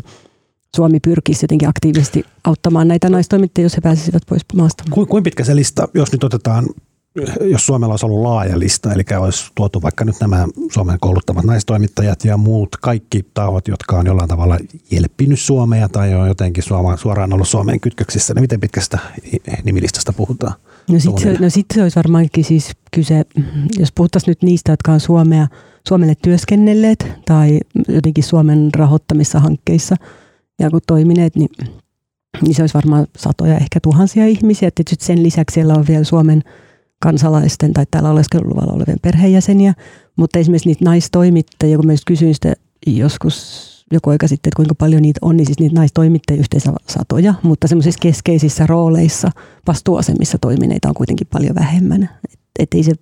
[0.76, 4.84] Suomi pyrkisi jotenkin aktiivisesti auttamaan näitä naistoimittajia, jos he pääsisivät pois maasta.
[4.90, 6.66] Ku, kuinka pitkä se lista, jos nyt otetaan,
[7.40, 12.24] jos Suomella olisi ollut laaja lista, eli olisi tuotu vaikka nyt nämä Suomen kouluttamat naistoimittajat
[12.24, 14.58] ja muut kaikki tahot, jotka on jollain tavalla
[14.90, 16.64] jelppinyt Suomea tai on jotenkin
[16.96, 18.98] suoraan ollut Suomeen kytköksissä, niin miten pitkästä
[19.64, 20.54] nimilistasta puhutaan?
[20.92, 23.24] No sitten se, no sit se olisi varmaankin siis kyse,
[23.78, 25.46] jos puhuttaisiin nyt niistä, jotka on Suomea,
[25.88, 29.96] Suomelle työskennelleet tai jotenkin Suomen rahoittamissa hankkeissa–
[30.60, 31.48] ja kun toimineet, niin,
[32.42, 34.70] niin se olisi varmaan satoja, ehkä tuhansia ihmisiä.
[34.70, 36.42] Tietysti sen lisäksi siellä on vielä Suomen
[37.02, 39.74] kansalaisten tai täällä oleskeluluvalla olevien perheenjäseniä,
[40.16, 42.52] mutta esimerkiksi niitä naistoimittajia, kun mä just kysyin sitä
[42.86, 47.34] joskus joku aika sitten, että kuinka paljon niitä on, niin siis niitä naistoimittajia yhteensä satoja,
[47.42, 49.30] mutta semmoisissa keskeisissä rooleissa,
[49.66, 52.02] vastuuasemissa toimineita on kuitenkin paljon vähemmän.
[52.32, 52.92] Et, et ei se,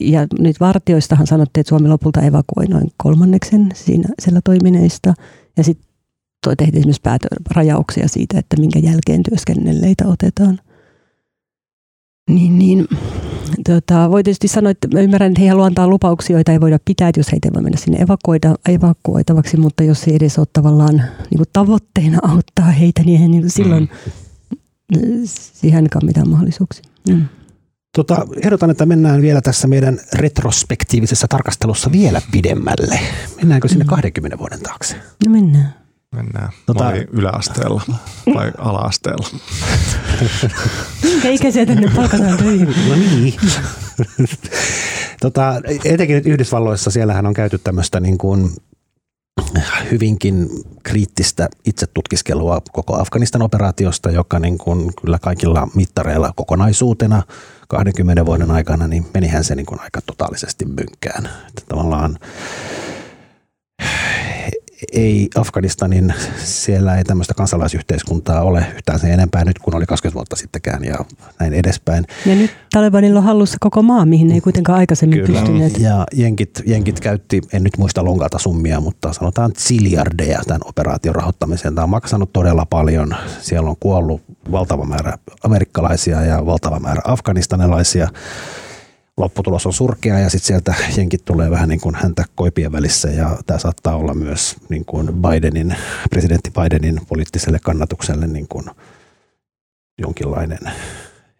[0.00, 5.14] ja nyt vartioistahan sanottiin, että Suomi lopulta evakuoi noin kolmanneksen siinä, siellä toimineista.
[5.56, 5.86] Ja sitten
[6.58, 10.60] tehtiin esimerkiksi päätörajauksia siitä, että minkä jälkeen työskennelleitä otetaan.
[12.30, 12.88] Niin, niin
[13.64, 16.78] tota, voi tietysti sanoa, että mä ymmärrän, että he haluavat antaa lupauksia, joita ei voida
[16.84, 20.94] pitää, jos heitä ei voi mennä sinne evakuoida, evakuoitavaksi, mutta jos ei edes ole tavallaan
[21.30, 23.90] niin kuin tavoitteena auttaa heitä, niin, he, niin silloin
[24.96, 25.22] mm.
[25.24, 26.84] siihen ainakaan mitään mahdollisuuksia.
[27.08, 27.24] Mm.
[27.96, 32.98] Tota, ehdotan, että mennään vielä tässä meidän retrospektiivisessa tarkastelussa vielä pidemmälle.
[33.36, 33.88] Mennäänkö sinne mm.
[33.88, 34.96] 20 vuoden taakse?
[35.26, 35.85] No mennään.
[36.14, 36.52] Mennään.
[36.66, 36.84] Tota...
[36.84, 37.82] Mä olin yläasteella
[38.34, 39.28] vai ala-asteella.
[41.02, 42.74] Minkä ikäisiä tänne palkataan töihin?
[42.88, 43.34] No niin.
[45.20, 48.50] tota, etenkin nyt Yhdysvalloissa siellähän on käyty tämmöistä niin kuin
[49.90, 50.48] hyvinkin
[50.82, 57.22] kriittistä itsetutkiskelua koko Afganistan operaatiosta, joka niin kuin kyllä kaikilla mittareilla kokonaisuutena
[57.68, 61.28] 20 vuoden aikana, niin menihän se niin kuin aika totaalisesti mynkkään.
[61.48, 62.18] Että tavallaan
[64.92, 70.36] ei Afganistanin, siellä ei tämmöistä kansalaisyhteiskuntaa ole yhtään sen enempää nyt kuin oli 20 vuotta
[70.36, 70.94] sittenkään ja
[71.40, 72.04] näin edespäin.
[72.26, 75.40] Ja nyt Talebanilla on hallussa koko maa, mihin ei kuitenkaan aikaisemmin Kyllä.
[75.40, 75.78] pystyneet.
[75.78, 81.74] Ja jenkit, jenkit käytti, en nyt muista lonkalta summia, mutta sanotaan ziljardeja tämän operaation rahoittamiseen.
[81.74, 83.14] Tämä on maksanut todella paljon.
[83.40, 88.08] Siellä on kuollut valtava määrä amerikkalaisia ja valtava määrä afganistanilaisia
[89.16, 93.38] lopputulos on surkea ja sitten sieltä jenkit tulee vähän niin kuin häntä koipien välissä ja
[93.46, 95.76] tämä saattaa olla myös niin kuin Bidenin,
[96.10, 98.64] presidentti Bidenin poliittiselle kannatukselle niin kuin
[99.98, 100.72] jonkinlainen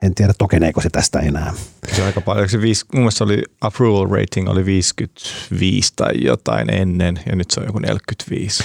[0.03, 1.53] en tiedä, tokeneeko se tästä enää.
[1.93, 2.49] Se on aika paljon.
[2.49, 7.61] Se viisi, mun mielestä oli approval rating oli 55 tai jotain ennen ja nyt se
[7.61, 8.65] on joku 45.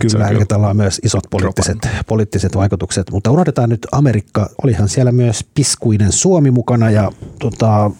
[0.00, 4.50] Kyllä, eli tällä on myös isot poliittiset, poliittiset vaikutukset, mutta unohdetaan nyt Amerikka.
[4.64, 7.90] Olihan siellä myös piskuinen Suomi mukana ja tota,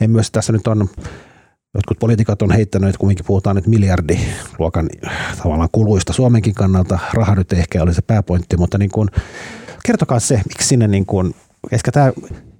[0.00, 0.88] en myös tässä nyt on
[1.74, 4.88] Jotkut poliitikot on heittänyt, että kumminkin puhutaan nyt miljardiluokan
[5.42, 6.98] tavallaan kuluista Suomenkin kannalta.
[7.12, 9.08] Raha nyt ehkä ole se pääpointti, mutta niin kuin,
[9.84, 11.34] kertokaa se, miksi sinne niin kuin,
[11.72, 12.12] ehkä tämä,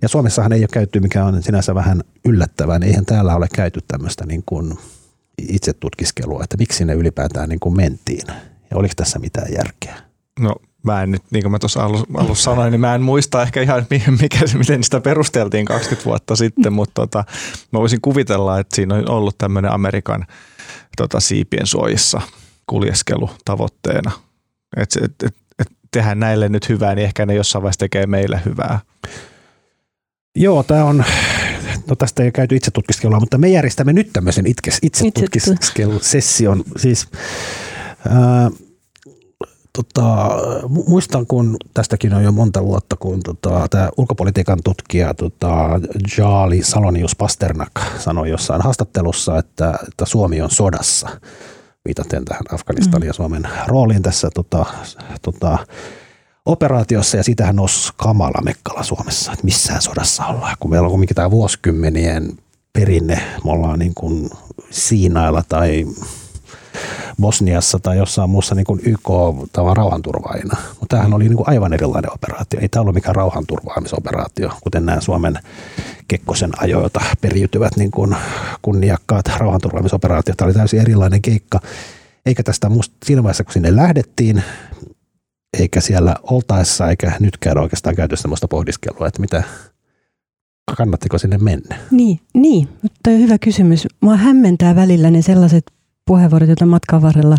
[0.03, 3.81] ja Suomessahan ei ole käyty, mikä on sinänsä vähän yllättävää, niin eihän täällä ole käyty
[3.89, 4.79] tämmöistä niin kuin
[5.49, 8.27] itse tutkiskelua, että miksi sinne ylipäätään niin kuin mentiin
[8.71, 9.95] ja oliko tässä mitään järkeä?
[10.41, 13.63] No mä en nyt, niin kuin mä tuossa alussa sanoin, niin mä en muista ehkä
[13.63, 13.87] ihan
[14.21, 17.25] mikä, miten sitä perusteltiin 20 vuotta sitten, mutta tota,
[17.73, 20.27] mä voisin kuvitella, että siinä on ollut tämmöinen Amerikan
[20.97, 22.21] tota, siipien suojissa
[22.67, 24.11] kuljeskelu tavoitteena.
[24.77, 28.41] Että et, et, et tehdään näille nyt hyvää, niin ehkä ne jossain vaiheessa tekee meille
[28.45, 28.81] hyvää.
[30.37, 31.05] Joo, tämä on,
[31.89, 36.65] no tästä ei ole käyty itse tutkiskelua, mutta me järjestämme nyt tämmöisen itse, itse tutkiskelusession.
[36.77, 37.09] Siis,
[38.09, 38.51] ää,
[39.73, 40.29] tota,
[40.69, 45.81] muistan, kun tästäkin on jo monta vuotta, kun tota, tämä ulkopolitiikan tutkija tota,
[46.19, 51.09] Jaali Salonius Pasternak sanoi jossain haastattelussa, että, että Suomi on sodassa,
[51.85, 53.07] viitaten tähän Afganistanin mm.
[53.07, 54.67] ja Suomen rooliin tässä tota,
[55.23, 55.59] tota,
[56.47, 61.15] operaatiossa, ja siitähän nousi kamala mekkala Suomessa, että missään sodassa ollaan, kun meillä on kuitenkin
[61.15, 62.33] tämä vuosikymmenien
[62.73, 64.31] perinne, me ollaan niin kuin
[64.71, 65.87] Siinailla tai
[67.21, 69.09] Bosniassa tai jossain muussa niin YK
[69.53, 70.57] tavan rauhanturvaajina.
[70.81, 72.61] Mutta tämähän oli niin kuin aivan erilainen operaatio.
[72.61, 75.39] Ei tämä ollut mikään rauhanturvaamisoperaatio, kuten nämä Suomen
[76.09, 78.17] Kekkosen ajoilta periytyvät niin kuin
[78.63, 80.37] kunniakkaat rauhanturvaamisoperaatiot.
[80.37, 81.61] Tämä oli täysin erilainen keikka.
[82.27, 84.43] Eikä tästä musta siinä vaiheessa, kun sinne lähdettiin,
[85.59, 89.43] eikä siellä oltaessa, eikä nytkään oikeastaan käyty sellaista pohdiskelua, että mitä,
[90.77, 91.77] kannattiko sinne mennä?
[91.91, 93.89] Niin, niin, mutta hyvä kysymys.
[94.01, 95.65] Mua hämmentää välillä ne sellaiset
[96.07, 97.37] puheenvuorot, joita matkan varrella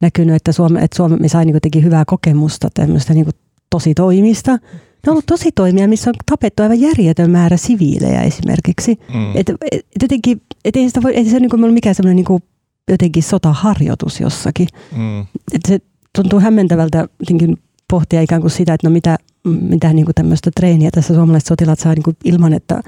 [0.00, 3.26] näkynyt, että, Suome, että Suomi sai niin teki hyvää kokemusta tämmöistä niin
[3.70, 4.52] tosi toimista.
[4.52, 8.98] Ne on ollut tosi toimia, missä on tapettu aivan järjetön määrä siviilejä esimerkiksi.
[9.14, 9.36] Mm.
[9.36, 12.42] Et, et, jotenkin, et ei, sitä voi, ei se niin kuin, mikään semmoinen niin
[12.90, 14.68] jotenkin sotaharjoitus jossakin.
[14.96, 15.20] Mm.
[15.52, 15.78] Et se
[16.16, 17.58] tuntuu hämmentävältä jotenkin
[17.90, 21.78] pohtia ikään kuin sitä, että no mitä, mitä niin kuin tämmöistä treeniä tässä suomalaiset sotilaat
[21.78, 22.80] saa niin kuin ilman, että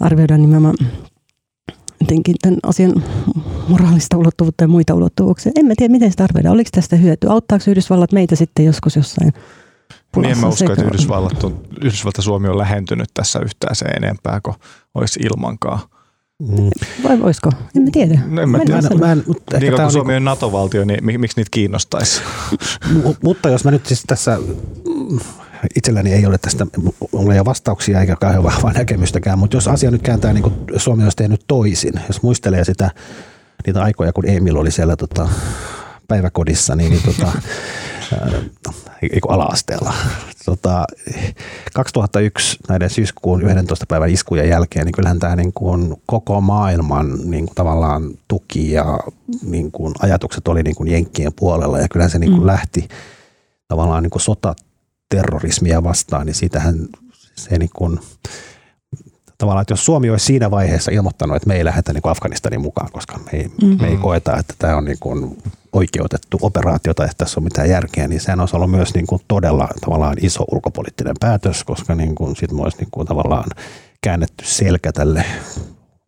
[0.00, 0.76] arvioidaan nimenomaan
[2.00, 2.92] jotenkin tämän asian
[3.70, 5.52] moraalista ulottuvuutta ja muita ulottuvuuksia.
[5.56, 6.54] En mä tiedä, miten sitä arvioidaan.
[6.54, 7.30] Oliko tästä hyötyä?
[7.30, 9.32] Auttaako Yhdysvallat meitä sitten joskus jossain
[10.16, 14.40] niin en mä usko, että Yhdysvallat on, Yhdysvalta Suomi on lähentynyt tässä yhtään se enempää
[14.42, 14.54] kuin
[14.94, 15.78] olisi ilmankaan.
[16.38, 16.70] Mm.
[17.04, 17.50] Vai voisiko?
[17.76, 18.20] En mä tiedä.
[18.26, 18.82] No, en mä, tiedä.
[18.82, 22.22] Mä en, mä en, mutta niin, kun Suomi on NATO-valtio, niin miksi niitä kiinnostaisi?
[23.24, 24.38] mutta jos mä nyt siis tässä
[25.76, 26.66] itselläni ei ole tästä
[27.12, 30.54] mulla ei ole vastauksia eikä kauhean vahvaa näkemystäkään, mutta jos asia nyt kääntää niin kuin
[30.76, 32.90] Suomi olisi tehnyt toisin, jos muistelee sitä,
[33.66, 35.28] niitä aikoja, kun Emil oli siellä tota,
[36.08, 37.32] päiväkodissa, niin, niin tota,
[39.28, 39.94] ala-asteella.
[40.44, 40.84] Tota,
[41.74, 43.86] 2001 näiden syyskuun 11.
[43.88, 49.00] päivän iskujen jälkeen, niin kyllähän tämä niin kuin koko maailman niin kuin tavallaan tuki ja
[49.42, 52.46] niin kuin ajatukset oli niin kuin Jenkkien puolella ja kyllähän se niin kuin mm.
[52.46, 52.88] lähti
[53.68, 54.54] tavallaan niin kuin sota
[55.08, 56.88] terrorismia vastaan, niin siitähän
[57.34, 58.00] se niin kuin,
[59.40, 62.92] tavallaan, että jos Suomi olisi siinä vaiheessa ilmoittanut, että me ei lähdetä niin Afganistanin mukaan,
[62.92, 63.82] koska me ei, mm-hmm.
[63.82, 65.38] me ei koeta, että tämä on niin kuin
[65.72, 69.22] oikeutettu operaatio tai että tässä on mitään järkeä, niin sehän olisi ollut myös niin kuin
[69.28, 73.50] todella tavallaan iso ulkopoliittinen päätös, koska niin kuin sit me olisi niin kuin tavallaan
[74.00, 75.24] käännetty selkä tälle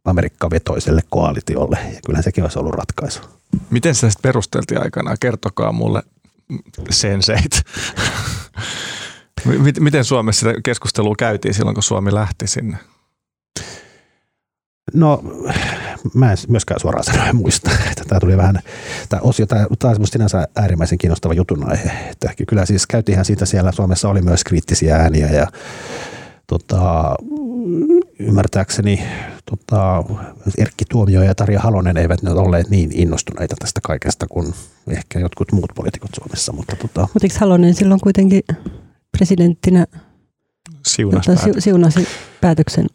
[0.04, 3.20] Amerikka-vetoiselle koalitiolle, ja kyllähän sekin olisi ollut ratkaisu.
[3.70, 5.16] Miten se sitten perusteltiin aikanaan?
[5.20, 6.02] Kertokaa mulle
[6.90, 7.62] senseit.
[9.80, 12.76] Miten Suomessa sitä keskustelua käytiin silloin, kun Suomi lähti sinne?
[14.94, 15.22] No,
[16.14, 17.70] mä en myöskään suoraan sanoen muista.
[18.08, 18.60] Tämä tuli vähän,
[19.08, 21.90] tämä osio, tämä, tämä on sinänsä äärimmäisen kiinnostava jutun aihe.
[22.10, 25.46] Että kyllä siis käytiinhän siitä siellä, Suomessa oli myös kriittisiä ääniä ja
[26.46, 27.14] tota,
[28.18, 29.04] ymmärtääkseni
[29.50, 30.04] tota,
[30.58, 34.54] Erkki Tuomio ja Tarja Halonen eivät ne olleet niin innostuneita tästä kaikesta kuin
[34.88, 36.52] ehkä jotkut muut poliitikot Suomessa.
[36.52, 37.00] Mutta tota.
[37.00, 38.42] Mutta eikö Halonen silloin kuitenkin
[39.18, 39.86] presidenttinä
[40.86, 42.08] siunasi, tota, siunasi
[42.40, 42.86] päätöksen?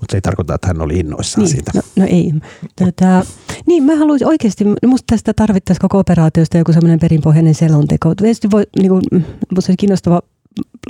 [0.00, 1.70] Mutta se ei tarkoita, että hän oli innoissaan niin, siitä.
[1.74, 2.34] No, no ei.
[2.76, 3.22] Tätä,
[3.66, 8.14] niin, mä haluaisin oikeasti, musta tästä tarvittaisiin koko operaatiosta joku semmoinen perinpohjainen selonteko.
[8.14, 9.02] Tietysti voi, niin kuin,
[9.54, 10.22] musta olisi kiinnostava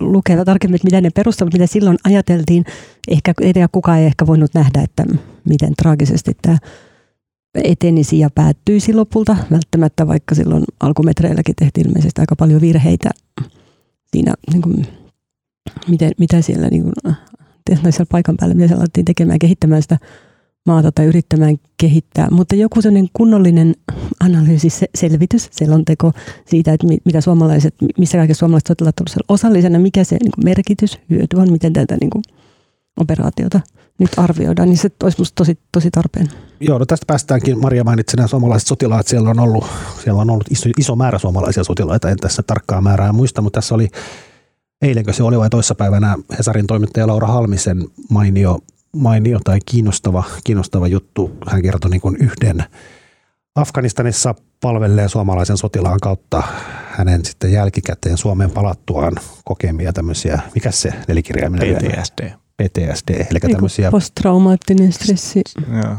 [0.01, 2.64] lukea tarkemmin, että mitä ne perustelut, mitä silloin ajateltiin.
[3.09, 5.05] Ehkä ei kukaan ei ehkä voinut nähdä, että
[5.49, 6.59] miten traagisesti tämä
[7.55, 9.37] etenisi ja päättyisi lopulta.
[9.51, 13.11] Välttämättä vaikka silloin alkumetreilläkin tehtiin ilmeisesti aika paljon virheitä
[14.12, 14.87] siinä, niin kuin,
[15.88, 17.16] miten, mitä siellä, niin kuin,
[17.76, 19.98] siellä paikan päällä, mitä siellä alettiin tekemään, kehittämään sitä
[20.66, 22.28] maata tai yrittämään kehittää.
[22.30, 23.74] Mutta joku sellainen kunnollinen
[24.20, 26.12] analyysi, selvitys, selonteko
[26.46, 30.98] siitä, että mitä suomalaiset, missä kaikessa suomalaiset sotilaat ovat osallisena, mikä se niin kuin merkitys,
[31.11, 32.22] hyöty on, miten tätä niin kuin,
[33.00, 33.61] operaatiota
[33.98, 36.28] nyt arvioidaan, niin se olisi minusta tosi, tosi tarpeen.
[36.61, 37.61] Joo, no tästä päästäänkin.
[37.61, 39.06] Maria mainitsi nämä suomalaiset sotilaat.
[39.06, 39.64] Siellä on ollut,
[40.04, 42.11] siellä on ollut iso, iso määrä suomalaisia sotilaita.
[42.11, 43.88] En tässä tarkkaa määrää muista, mutta tässä oli
[44.83, 48.59] eilenkö se oli vai toissapäivänä Hesarin toimittaja Laura Halmisen mainio,
[48.97, 51.37] mainio tai kiinnostava, kiinnostava juttu.
[51.47, 52.64] Hän kertoi niin yhden
[53.55, 56.43] Afganistanissa palvelleen suomalaisen sotilaan kautta
[56.90, 59.12] hänen sitten jälkikäteen Suomeen palattuaan
[59.45, 61.77] kokemia tämmöisiä, mikä se nelikirjaiminen?
[61.77, 62.31] PTSD.
[62.61, 63.90] PTSD, eli niin tämmöisiä...
[63.90, 65.42] Posttraumaattinen stressi.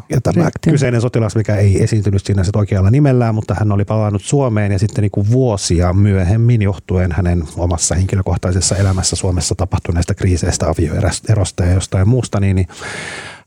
[0.09, 0.71] Ja tämä reaktio.
[0.71, 4.79] kyseinen sotilas, mikä ei esiintynyt siinä sit oikealla nimellään, mutta hän oli palannut Suomeen ja
[4.79, 11.73] sitten niin kuin vuosia myöhemmin johtuen hänen omassa henkilökohtaisessa elämässä Suomessa tapahtuneista kriiseistä, avioerosta ja
[11.73, 12.67] jostain muusta, niin, niin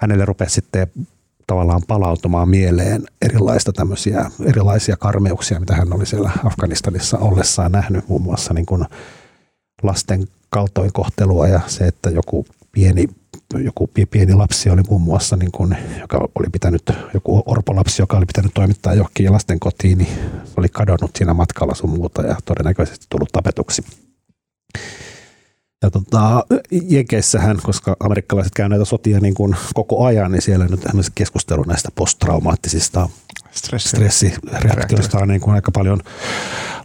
[0.01, 0.87] hänelle rupesi sitten
[1.47, 8.23] tavallaan palautumaan mieleen erilaista tämmöisiä, erilaisia karmeuksia, mitä hän oli siellä Afganistanissa ollessaan nähnyt, muun
[8.23, 8.85] muassa niin kuin
[9.83, 13.09] lasten kaltoinkohtelua ja se, että joku pieni,
[13.65, 16.83] joku pieni lapsi oli muun muassa, niin kuin, joka oli pitänyt,
[17.15, 20.19] joku orpolapsi, joka oli pitänyt toimittaa johonkin lasten kotiin, niin
[20.57, 23.83] oli kadonnut siinä matkalla sun muuta ja todennäköisesti tullut tapetuksi.
[25.83, 26.47] Ja tota,
[26.89, 30.81] Jenkeissähän, koska amerikkalaiset käy näitä sotia niin kuin koko ajan, niin siellä nyt
[31.15, 33.09] keskustelu näistä posttraumaattisista
[33.79, 36.01] stressireaktioista on niin kuin aika paljon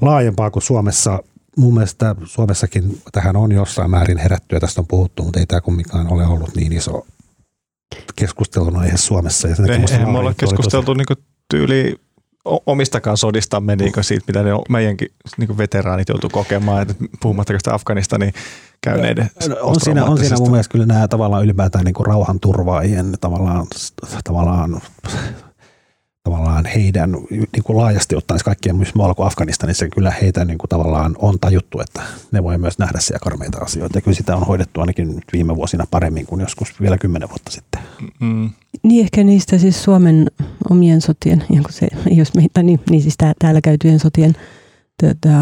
[0.01, 1.23] laajempaa kuin Suomessa
[1.59, 6.13] mun mielestä Suomessakin tähän on jossain määrin herättyä, tästä on puhuttu, mutta ei tämä kumminkaan
[6.13, 7.05] ole ollut niin iso
[8.15, 9.47] keskustelun aihe Suomessa.
[9.47, 10.97] Ja sen Eihän me olla keskusteltu tosi...
[10.97, 11.95] niin tyyli
[12.45, 18.33] omistakaan sodistamme niin siitä, mitä ne meidänkin niin veteraanit joutuu kokemaan, että puhumattakaan sitä Afganistanin
[18.81, 23.67] käyneiden no, on siinä, on siinä mun mielestä kyllä nämä tavallaan ylipäätään niin rauhanturvaajien tavallaan,
[24.23, 24.81] tavallaan
[26.29, 30.69] tavallaan heidän niin kuin laajasti ottaen kaikkien myös muualla kuin Afganistanissa, kyllä heitä niin kuin
[30.69, 33.97] tavallaan on tajuttu, että ne voi myös nähdä siellä karmeita asioita.
[33.97, 37.51] Ja kyllä sitä on hoidettu ainakin nyt viime vuosina paremmin kuin joskus vielä kymmenen vuotta
[37.51, 37.81] sitten.
[38.19, 38.49] Mm.
[38.83, 40.31] Niin ehkä niistä siis Suomen
[40.69, 44.33] omien sotien, se, jos meitä, niin, niin siis täällä käytyjen sotien
[44.97, 45.35] tätä,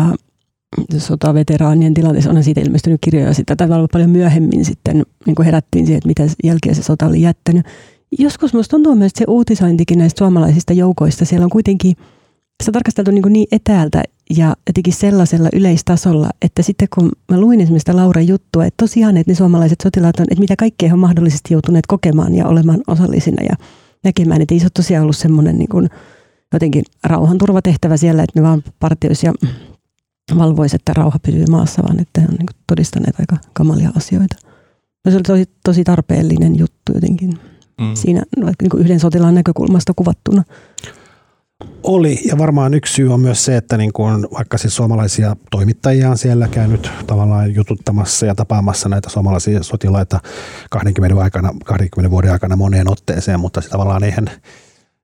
[0.97, 5.97] sotaveteraanien tilanteessa on siitä ilmestynyt kirjoja sitä tavallaan paljon myöhemmin sitten niin kuin herättiin siihen,
[5.97, 7.65] että mitä jälkeä se sota oli jättänyt.
[8.20, 11.96] Joskus minusta tuntuu myös, se uutisointikin näistä suomalaisista joukoista, siellä on kuitenkin
[12.67, 14.04] on tarkasteltu niin, niin etäältä
[14.38, 19.32] ja jotenkin sellaisella yleistasolla, että sitten kun mä luin esimerkiksi Laura juttua, että tosiaan, että
[19.32, 23.43] ne suomalaiset sotilaat on, että mitä kaikkea he on mahdollisesti joutuneet kokemaan ja olemaan osallisina
[23.43, 23.56] ja
[24.04, 25.89] näkemään, että ei se ole tosiaan ollut semmoinen niin
[26.54, 29.34] jotenkin rauhanturvatehtävä siellä, että ne vaan partioisi ja
[30.38, 34.36] valvoisi, että rauha pysyy maassa, vaan että he on niin todistaneet aika kamalia asioita.
[35.06, 37.39] No se oli tosi, tosi tarpeellinen juttu jotenkin
[37.81, 37.91] mm.
[37.93, 38.21] siinä
[38.61, 40.43] niin kuin yhden sotilaan näkökulmasta kuvattuna.
[41.83, 46.09] Oli, ja varmaan yksi syy on myös se, että niin kuin vaikka siis suomalaisia toimittajia
[46.09, 50.19] on siellä käynyt tavallaan jututtamassa ja tapaamassa näitä suomalaisia sotilaita
[50.69, 54.29] 20, aikana, 20 vuoden aikana moneen otteeseen, mutta se tavallaan eihän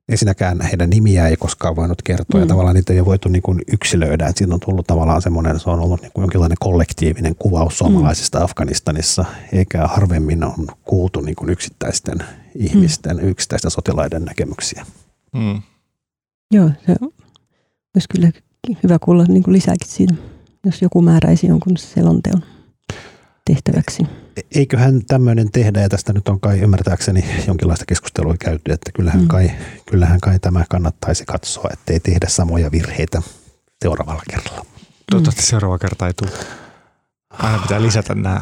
[0.09, 2.43] ensinnäkään heidän nimiä ei koskaan voinut kertoa mm.
[2.43, 4.27] ja tavallaan niitä ei ole voitu niin kuin yksilöidä.
[4.27, 8.38] Että siitä on tullut tavallaan semmoinen, se on ollut niin kuin jonkinlainen kollektiivinen kuvaus suomalaisista
[8.39, 8.43] mm.
[8.43, 12.17] Afganistanissa, eikä harvemmin on kuultu niin kuin yksittäisten
[12.56, 13.28] ihmisten, mm.
[13.28, 14.86] yksittäisten sotilaiden näkemyksiä.
[15.34, 15.62] Mm.
[16.52, 16.96] Joo, se
[17.96, 18.32] olisi kyllä
[18.84, 20.13] hyvä kuulla niin kuin lisääkin siitä,
[20.66, 22.44] jos joku määräisi jonkun selonteon
[23.46, 24.04] tehtäväksi.
[24.38, 29.22] E-, eiköhän tämmöinen tehdä, ja tästä nyt on kai ymmärtääkseni jonkinlaista keskustelua käyty, että kyllähän,
[29.22, 29.28] mm.
[29.28, 29.52] kai,
[29.86, 33.22] kyllähän kai tämä kannattaisi katsoa, ettei tehdä samoja virheitä
[33.84, 34.66] seuraavalla kerralla.
[35.12, 35.46] Toivottavasti mm.
[35.46, 36.32] seuraava kerta ei tule.
[37.39, 38.41] Aina pitää lisätä nämä.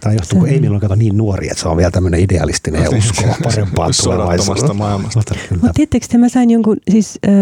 [0.00, 2.90] Tämä johtuu, kun Emil on kato niin nuori, että se on vielä tämmöinen idealistinen ja
[2.90, 4.74] uskoo parempaa tulevaisuudesta.
[4.74, 5.34] maailmasta.
[5.50, 7.32] Mutta tiedättekö, että mä sain jonkun siis äh,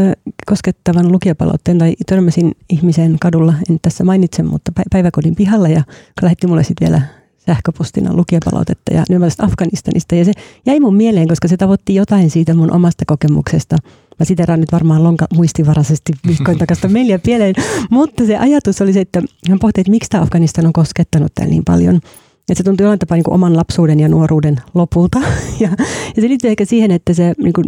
[0.47, 5.83] koskettavan lukijapalautteen tai törmäsin ihmisen kadulla, en tässä mainitse, mutta päiväkodin pihalla ja
[6.23, 7.03] lähetti mulle sitten vielä
[7.47, 10.15] sähköpostina lukijapalautetta ja nimenomaan Afganistanista.
[10.15, 10.33] Ja se
[10.67, 13.77] jäi mun mieleen, koska se tavoitti jotain siitä mun omasta kokemuksesta.
[14.21, 17.55] Mä siteraan nyt varmaan lonka muistivaraisesti vihkoin takasta meille pieleen,
[17.91, 21.51] mutta se ajatus oli se, että hän pohti, että miksi tämä Afganistan on koskettanut täällä
[21.51, 21.97] niin paljon.
[21.97, 25.21] Että se tuntui jollain tapaa niin kuin oman lapsuuden ja nuoruuden lopulta.
[25.61, 25.69] Ja,
[26.17, 27.67] ja se liittyy ehkä siihen, että se niin kuin,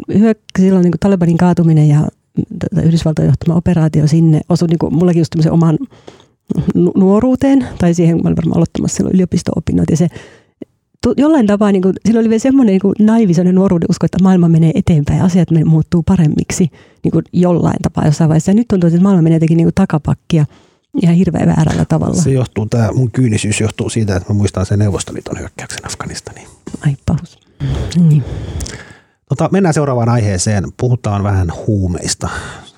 [0.59, 2.09] silloin niin kuin Talibanin kaatuminen ja
[2.85, 5.79] Yhdysvaltojen johtama operaatio sinne osui niin kuin, mullakin just oman
[6.95, 10.09] nuoruuteen, tai siihen mä olin varmaan aloittamassa silloin yliopisto-opinnot, ja se
[11.17, 14.49] jollain tapaa, niin kuin, sillä oli vielä semmoinen niin naivi semmoinen nuoruuden usko, että maailma
[14.49, 16.71] menee eteenpäin ja asiat muuttuu paremmiksi
[17.05, 18.51] niin kuin jollain tapaa jossain vaiheessa.
[18.51, 20.47] Ja nyt tuntuu, että maailma menee jotenkin niin kuin takapakkia
[21.03, 22.15] ihan hirveän väärällä tavalla.
[22.15, 26.49] Se johtuu, tämä mun kyynisyys johtuu siitä, että mä muistan sen Neuvostoliiton hyökkäyksen Afganistaniin.
[26.87, 27.39] Ai pahus.
[28.09, 28.25] Niin.
[29.29, 30.65] Tota, mennään seuraavaan aiheeseen.
[30.77, 32.29] Puhutaan vähän huumeista.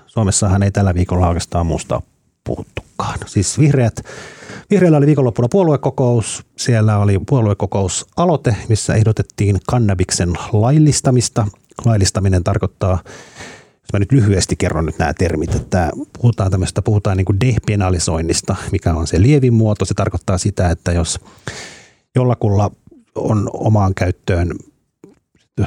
[0.06, 2.02] Suomessahan ei tällä viikolla oikeastaan muusta
[2.44, 3.18] puhuttukaan.
[3.26, 4.04] Siis vihreät,
[4.74, 6.46] Vihreillä oli viikonloppuna puoluekokous.
[6.56, 11.46] Siellä oli puoluekokous aloite, missä ehdotettiin kannabiksen laillistamista.
[11.84, 12.98] Laillistaminen tarkoittaa,
[13.72, 18.56] jos mä nyt lyhyesti kerron nyt nämä termit, että puhutaan tämmöistä, puhutaan niin kuin depenalisoinnista,
[18.72, 19.84] mikä on se lievin muoto.
[19.84, 21.20] Se tarkoittaa sitä, että jos
[22.14, 22.70] jollakulla
[23.14, 24.50] on omaan käyttöön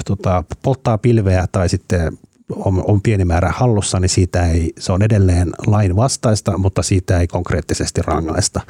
[0.06, 2.18] tota, polttaa pilveä tai sitten
[2.56, 7.20] on, on pieni määrä hallussa, niin siitä ei, se on edelleen lain vastaista, mutta siitä
[7.20, 8.62] ei konkreettisesti rangaista.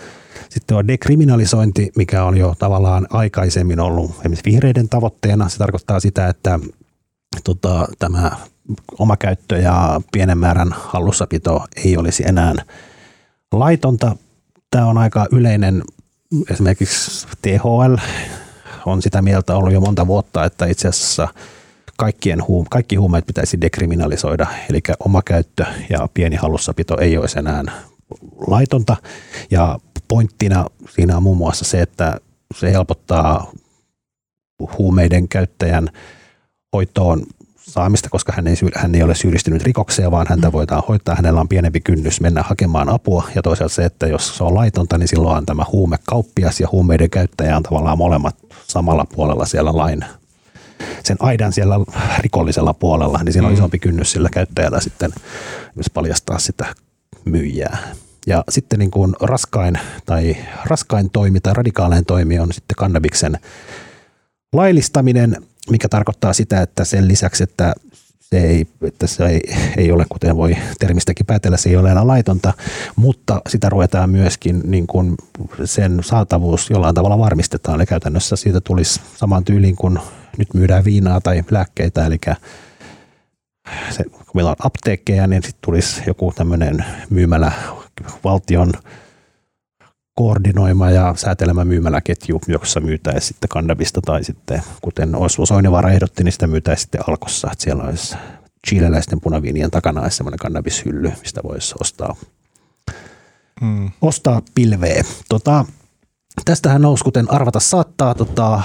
[0.50, 5.50] Sitten on dekriminalisointi, mikä on jo tavallaan aikaisemmin ollut esimerkiksi vihreiden tavoitteena.
[5.50, 6.60] Se tarkoittaa sitä, että
[7.44, 8.32] tota, tämä
[9.00, 12.54] oma käyttö ja pienen määrän hallussapito ei olisi enää
[13.52, 14.16] laitonta.
[14.72, 15.84] Tämä on aika yleinen,
[16.52, 17.96] esimerkiksi THL
[18.86, 21.28] on sitä mieltä ollut jo monta vuotta, että itse asiassa
[21.98, 27.64] kaikkien huum- kaikki huumeet pitäisi dekriminalisoida, eli oma käyttö ja pieni hallussapito ei olisi enää
[28.48, 28.96] laitonta.
[29.52, 32.20] Ja pointtina siinä on muun muassa se, että
[32.56, 33.52] se helpottaa
[34.78, 35.90] huumeiden käyttäjän
[36.74, 37.24] hoitoon
[37.56, 40.52] saamista, koska hän ei, hän ei ole syyllistynyt rikokseen, vaan häntä mm.
[40.52, 41.16] voidaan hoitaa.
[41.16, 43.28] Hänellä on pienempi kynnys mennä hakemaan apua.
[43.36, 47.10] Ja toisaalta se, että jos se on laitonta, niin silloin on tämä huumekauppias ja huumeiden
[47.10, 48.36] käyttäjä on tavallaan molemmat
[48.68, 50.06] samalla puolella siellä lain
[51.04, 51.76] sen aidan siellä
[52.20, 53.58] rikollisella puolella, niin siinä on mm.
[53.58, 55.12] isompi kynnys sillä käyttäjällä sitten
[55.76, 56.66] myös paljastaa sitä
[57.26, 57.78] myyjää.
[58.28, 63.40] Ja sitten niin kuin raskain tai raskain toimi tai radikaalein toimi on sitten kannabiksen
[64.54, 65.38] laillistaminen,
[65.70, 67.74] mikä tarkoittaa sitä, että sen lisäksi, että
[68.30, 68.68] se ei,
[69.06, 69.42] se ei,
[69.78, 72.54] ei ole, kuten voi termistäkin päätellä, se ei ole enää laitonta,
[72.96, 75.16] mutta sitä ruvetaan myöskin niin kuin
[75.66, 77.76] sen saatavuus jollain tavalla varmistetaan.
[77.76, 80.00] Eli käytännössä siitä tulisi saman tyyliin kuin
[80.38, 82.18] nyt myydään viinaa tai lääkkeitä, eli
[83.90, 87.52] se, kun meillä on apteekkeja, niin sitten tulisi joku tämmöinen myymälä
[88.24, 88.72] valtion
[90.18, 96.32] koordinoima ja säätelemä myymäläketju, jossa myytäisiin sitten kannabista tai sitten, kuten Oslo Soinivaara ehdotti, niin
[96.32, 98.16] sitä myytäisiin sitten alkossa, että siellä olisi
[98.68, 102.16] chileläisten punaviinien takana olisi semmoinen kannabishylly, mistä voisi ostaa,
[103.62, 103.92] mm.
[104.02, 105.04] ostaa pilveä.
[105.30, 105.66] Tota,
[106.46, 108.62] tästähän nousi, kuten arvata saattaa, tota,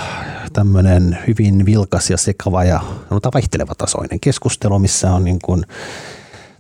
[0.53, 5.65] tämmöinen hyvin vilkas ja sekava ja sanotaan vaihteleva tasoinen keskustelu, missä on niin kuin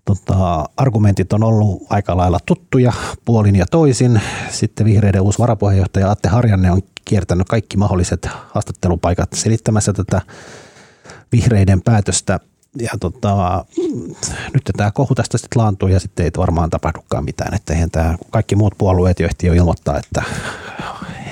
[0.05, 2.93] tota, argumentit on ollut aika lailla tuttuja
[3.25, 4.21] puolin ja toisin.
[4.51, 10.21] Sitten vihreiden uusi varapuheenjohtaja Atte Harjanne on kiertänyt kaikki mahdolliset haastattelupaikat selittämässä tätä
[11.33, 12.41] vihreiden päätöstä.
[12.81, 13.65] Ja tota,
[14.55, 17.55] nyt tämä kohu tästä sitten laantuu ja sitten ei varmaan tapahdukaan mitään.
[17.55, 20.23] Että eihän tämä, kaikki muut puolueet jo ehti jo ilmoittaa, että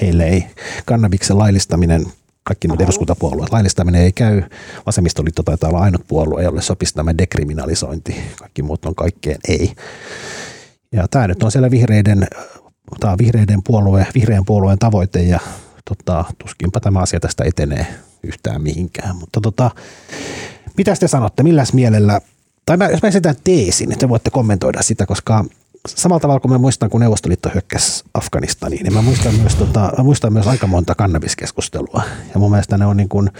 [0.00, 0.46] heille ei
[0.84, 2.06] kannabiksen laillistaminen
[2.50, 3.52] kaikki nyt eduskuntapuolueet.
[3.52, 4.42] Laillistaminen ei käy.
[4.86, 8.16] Vasemmistoliitto taitaa olla ainut puolue, jolle sopisi tämä dekriminalisointi.
[8.38, 9.72] Kaikki muut on kaikkeen ei.
[10.92, 12.26] Ja tämä nyt on siellä vihreiden,
[13.00, 15.40] tämä on vihreiden puolue, vihreän puolueen tavoite ja
[15.84, 17.86] tota, tuskinpa tämä asia tästä etenee
[18.22, 19.16] yhtään mihinkään.
[19.16, 19.70] Mutta tota,
[20.76, 22.20] mitä te sanotte, milläs mielellä,
[22.66, 25.44] tai mä, jos mä esitän teesin, että voitte kommentoida sitä, koska
[25.88, 30.04] samalla tavalla kuin mä muistan, kun Neuvostoliitto hyökkäsi Afganistaniin, niin mä muistan myös, tota, mä
[30.04, 32.02] muistan myös aika monta kannabiskeskustelua.
[32.34, 33.30] Ja mun mielestä ne on niin kuin,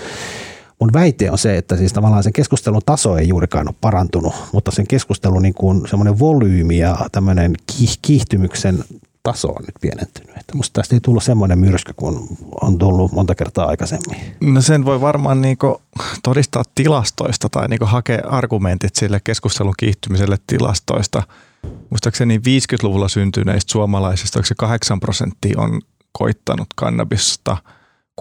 [0.80, 4.70] mun väite on se, että siis tavallaan sen keskustelun taso ei juurikaan ole parantunut, mutta
[4.70, 7.54] sen keskustelun niin kuin semmoinen volyymi ja tämmöinen
[8.02, 8.84] kiihtymyksen
[9.22, 10.36] taso on nyt pienentynyt.
[10.36, 12.28] Että musta tästä ei tullut semmoinen myrsky kuin
[12.60, 14.16] on tullut monta kertaa aikaisemmin.
[14.40, 15.82] No sen voi varmaan niinku
[16.22, 21.22] todistaa tilastoista tai niinku hakea argumentit sille keskustelun kiihtymiselle tilastoista–
[21.90, 25.80] muistaakseni 50-luvulla syntyneistä suomalaisista, onko se 8 prosenttia on
[26.12, 27.56] koittanut kannabista.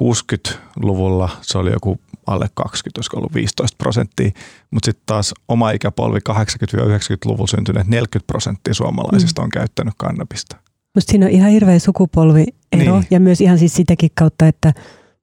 [0.03, 4.31] 60-luvulla se oli joku alle 20, olisiko ollut 15 prosenttia,
[4.71, 9.43] mutta sitten taas oma ikäpolvi 80-90-luvulla syntyneet 40 prosenttia suomalaisista mm.
[9.43, 10.57] on käyttänyt kannabista.
[10.95, 13.07] Musta siinä on ihan hirveä sukupolviero niin.
[13.11, 14.73] ja myös ihan siis sitäkin kautta, että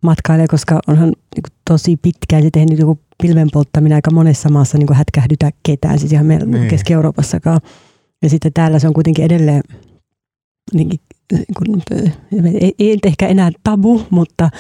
[0.03, 4.95] matkailee, koska onhan niin tosi pitkään se tehnyt joku pilven polttaminen aika monessa maassa niin
[4.95, 6.69] hätkähdytä ketään, siis ihan meillä niin.
[6.69, 7.61] Keski-Euroopassakaan.
[8.23, 9.63] Ja sitten täällä se on kuitenkin edelleen,
[10.75, 11.01] niin,
[11.57, 11.83] kun,
[12.61, 14.51] ei, ei ehkä enää tabu, mutta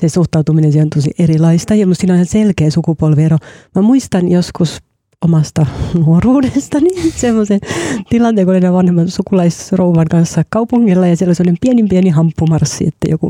[0.00, 1.74] se suhtautuminen siihen on tosi erilaista.
[1.74, 3.38] Ja siinä on ihan selkeä sukupolviero.
[3.74, 4.78] Mä muistan joskus
[5.24, 7.60] omasta nuoruudestani semmoisen
[8.08, 13.08] tilanteen, kun olin vanhemman sukulaisrouvan kanssa kaupungilla ja siellä oli sellainen pieni pieni hamppumarssi, että
[13.10, 13.28] joku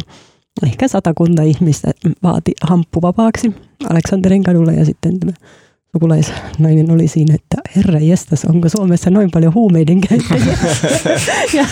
[0.67, 1.91] ehkä satakunta ihmistä
[2.23, 3.55] vaati hamppuvapaaksi
[3.91, 5.33] Aleksanterin kadulla ja sitten tämä
[5.93, 7.35] sukulaisnainen oli siinä,
[7.77, 10.59] herra jestas, onko Suomessa noin paljon huumeiden käyttäjiä.
[11.59, 11.67] ja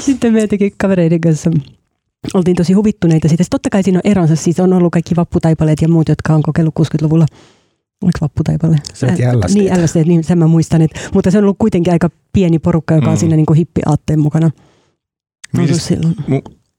[0.00, 1.50] sitten me jotenkin kavereiden kanssa
[2.34, 3.44] oltiin tosi huvittuneita siitä.
[3.50, 6.74] Totta kai siinä on eronsa, siis on ollut kaikki vapputaipaleet ja muut, jotka on kokeillut
[6.80, 7.26] 60-luvulla.
[8.02, 8.76] Oliko vapputaipale?
[8.94, 9.54] Se on LSD.
[9.54, 10.82] Niin, LSD, niin sen mä muistan.
[10.82, 13.18] Että, mutta se on ollut kuitenkin aika pieni porukka, joka on mm.
[13.18, 14.50] siinä niin kuin hippiaatteen mukana.
[15.56, 16.14] Niin siis, silloin.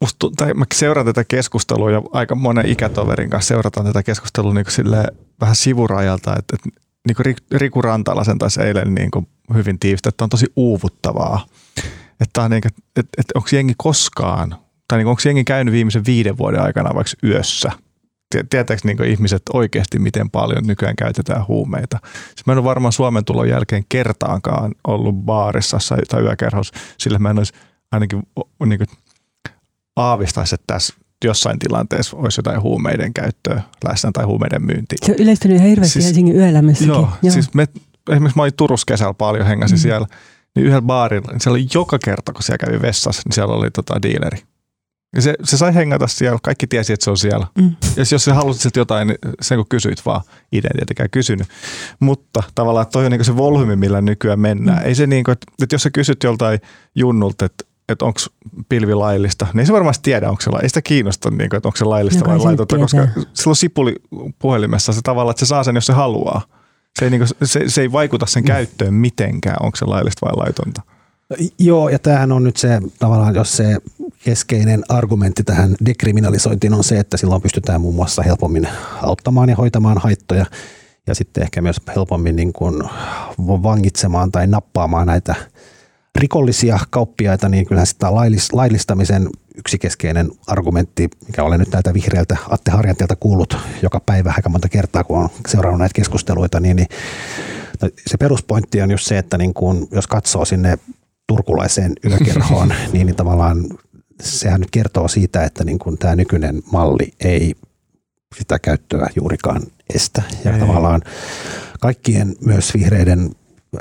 [0.02, 4.66] Musta, tai mä seuraan tätä keskustelua ja aika monen ikätoverin kanssa seurataan tätä keskustelua niin
[4.76, 4.96] kuin
[5.42, 10.24] vähän sivurajalta, että, että niin kuin Riku Rantalasen taisi eilen niin kuin hyvin tiivistä, että
[10.24, 11.46] on tosi uuvuttavaa.
[12.22, 14.56] Että, on niin kuin, että, että onko jengi koskaan,
[14.88, 17.72] tai niin onko jengi käynyt viimeisen viiden vuoden aikana vaikka yössä–
[18.50, 22.00] tietääkö niin ihmiset oikeasti, miten paljon nykyään käytetään huumeita.
[22.04, 25.78] Siis mä en ole varmaan Suomen tulon jälkeen kertaankaan ollut baarissa
[26.08, 27.54] tai yökerhossa, sillä mä en olisi
[27.92, 28.24] ainakin
[28.66, 28.88] niin kuin,
[29.96, 30.94] aavistaisi, että tässä
[31.24, 34.96] jossain tilanteessa olisi jotain huumeiden käyttöä läsnä tai huumeiden myynti.
[35.06, 36.88] Se on yleistynyt ihan hirveästi siis, Helsingin yöelämässäkin.
[36.88, 37.34] Joo, joo.
[37.34, 37.68] Siis me,
[38.10, 39.82] esimerkiksi mä olin Turussa kesällä paljon, hengasin mm.
[39.82, 40.08] siellä,
[40.56, 43.72] niin yhdellä baarilla, niin siellä oli joka kerta, kun siellä kävi vessassa, niin siellä oli
[43.72, 44.38] tota dealeri.
[45.16, 47.48] Ja se, se sai hengata siellä, kaikki tiesi, että se on siellä.
[47.58, 47.76] Mm.
[47.96, 51.48] Ja jos sä halusit sieltä jotain, niin sen kun kysyit vaan, itse tietenkään kysynyt.
[52.00, 54.80] Mutta tavallaan toi on niin se volyymi, millä nykyään mennään.
[54.80, 54.86] Mm.
[54.86, 56.60] Ei se niin kuin, että, että jos sä kysyt joltain
[56.96, 58.20] junnulta, että että onko
[58.70, 60.66] pilvi laillista, niin ei se varmasti tiedä, onko se laillista.
[60.66, 63.96] Ei sitä kiinnosta, niin kuin, että onko se laillista no, vai laitonta, koska silloin sipuli
[64.40, 66.42] puhelimessa se tavalla, että se saa sen, jos se haluaa.
[67.00, 68.48] Se ei, niin kuin, se, se ei vaikuta sen mm.
[68.48, 70.82] käyttöön mitenkään, onko se laillista vai laitonta.
[71.60, 73.78] Joo, ja tämähän on nyt se tavallaan, jos se
[74.24, 78.68] keskeinen argumentti tähän dekriminalisointiin on se, että silloin pystytään muun muassa helpommin
[79.02, 80.46] auttamaan ja hoitamaan haittoja
[81.08, 82.84] ja sitten ehkä myös helpommin niin kuin
[83.48, 85.36] vangitsemaan tai nappaamaan näitä
[86.18, 88.16] rikollisia kauppiaita, niin kyllähän sitä
[88.54, 94.50] laillistamisen yksi keskeinen argumentti, mikä olen nyt näitä vihreältä Atte Harjantilta kuullut joka päivä aika
[94.50, 96.88] monta kertaa, kun on seurannut näitä keskusteluita, niin, niin
[98.08, 100.78] se peruspointti on just se, että niin kun, jos katsoo sinne
[101.28, 103.66] turkulaiseen yökerhoon, niin, niin tavallaan
[104.22, 107.56] sehän nyt kertoo siitä, että niin kuin tämä nykyinen malli ei
[108.38, 109.62] sitä käyttöä juurikaan
[109.96, 110.24] estä.
[110.46, 110.60] Ja ei.
[110.60, 111.02] tavallaan
[111.80, 113.32] kaikkien myös vihreiden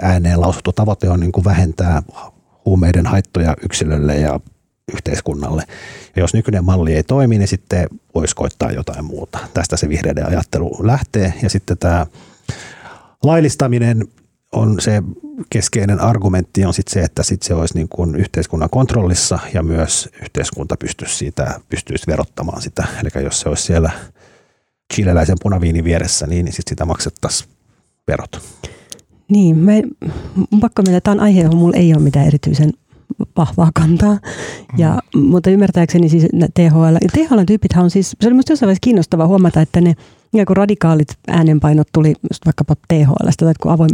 [0.03, 2.03] ääneen lausuttu tavoite on niin kuin vähentää
[2.65, 4.41] huumeiden haittoja yksilölle ja
[4.93, 5.63] yhteiskunnalle.
[6.17, 9.39] Ja jos nykyinen malli ei toimi, niin sitten voisi koittaa jotain muuta.
[9.55, 11.35] Tästä se vihreiden ajattelu lähtee.
[11.43, 12.07] Ja sitten tämä
[13.23, 14.09] laillistaminen
[14.53, 15.03] on se
[15.51, 20.09] keskeinen argumentti on sit se, että sit se olisi niin kuin yhteiskunnan kontrollissa ja myös
[20.23, 22.87] yhteiskunta pystyisi, siitä, pystyisi verottamaan sitä.
[23.01, 23.91] Eli jos se olisi siellä
[24.95, 27.51] chileläisen punaviinin vieressä, niin, niin sit sitä maksettaisiin
[28.09, 28.41] verot.
[29.29, 29.83] Niin, me,
[30.61, 32.73] pakko mennä, tämä on aihe, johon mulla ei ole mitään erityisen
[33.37, 34.19] vahvaa kantaa.
[34.79, 35.21] Ja, mm.
[35.21, 39.81] Mutta ymmärtääkseni siis THL, THL-tyypithän on siis, se oli minusta jossain vaiheessa kiinnostavaa huomata, että
[39.81, 39.95] ne
[40.33, 43.91] ja kun radikaalit äänenpainot tuli just vaikkapa THLstä, tai kun avoin,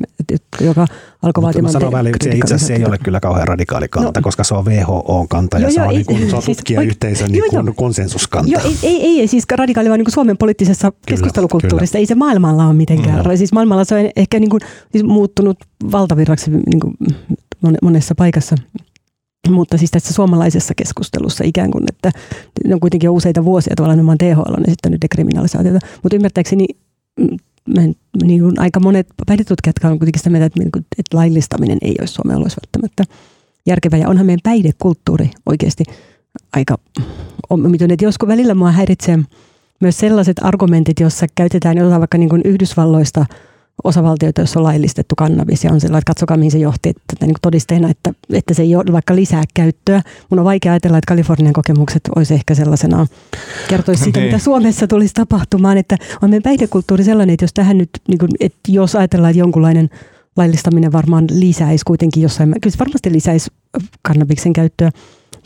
[0.61, 0.87] joka
[1.23, 1.73] alkoi vaatimaan...
[1.73, 4.65] Sanon väliin, se itse asiassa ei ole kyllä kauhean radikaali kanta, no, koska se on
[4.65, 8.51] WHO-kanta ja joo, se on, niin kuin, se on siis, tutkijayhteisön niin kuin konsensuskanta.
[8.51, 11.93] Joo, ei, ei, ei, siis radikaali vaan niin kuin Suomen poliittisessa kyllä, keskustelukulttuurissa.
[11.93, 12.03] Kyllä.
[12.03, 13.25] Ei se maailmalla ole mitenkään.
[13.25, 13.37] Mm.
[13.37, 14.61] Siis maailmalla se on ehkä niin kuin,
[14.93, 15.59] siis muuttunut
[15.93, 16.95] valtavirraksi niin kuin
[17.83, 18.57] monessa paikassa.
[19.51, 22.13] Mutta siis tässä suomalaisessa keskustelussa ikään kuin, että
[22.65, 25.87] ne on kuitenkin jo useita vuosia tavallaan nimenomaan THL on esittänyt dekriminalisaatiota.
[26.03, 26.67] Mutta ymmärtääkseni
[27.21, 31.97] mm, niin kuin aika monet päihdetutkijat on kuitenkin sitä mieltä, että, niin että laillistaminen ei
[32.01, 33.05] olisi Suomen oloissa välttämättä
[33.67, 33.99] järkevää.
[33.99, 35.85] Ja onhan meidän päihdekulttuuri oikeasti
[36.53, 36.79] aika
[37.51, 37.97] omituinen.
[38.01, 39.19] Joskus välillä mua häiritsee
[39.81, 43.27] myös sellaiset argumentit, joissa käytetään jotain vaikka niin kuin Yhdysvalloista–
[43.85, 47.35] osavaltioita, joissa on laillistettu kannabis ja on sellainen, että katsokaa mihin se johti että niin
[47.43, 50.03] todisteena, että, että se ei ole vaikka lisää käyttöä.
[50.31, 53.07] Mun on vaikea ajatella, että Kalifornian kokemukset olisi ehkä sellaisena,
[53.69, 57.91] kertoisi siitä, mitä Suomessa tulisi tapahtumaan, että on meidän päihdekulttuuri sellainen, että jos tähän nyt,
[58.09, 59.91] niin kuin, että jos ajatellaan, että jonkunlainen
[60.37, 63.51] laillistaminen varmaan lisäisi kuitenkin jossain, kyllä se varmasti lisäisi
[64.03, 64.91] kannabiksen käyttöä,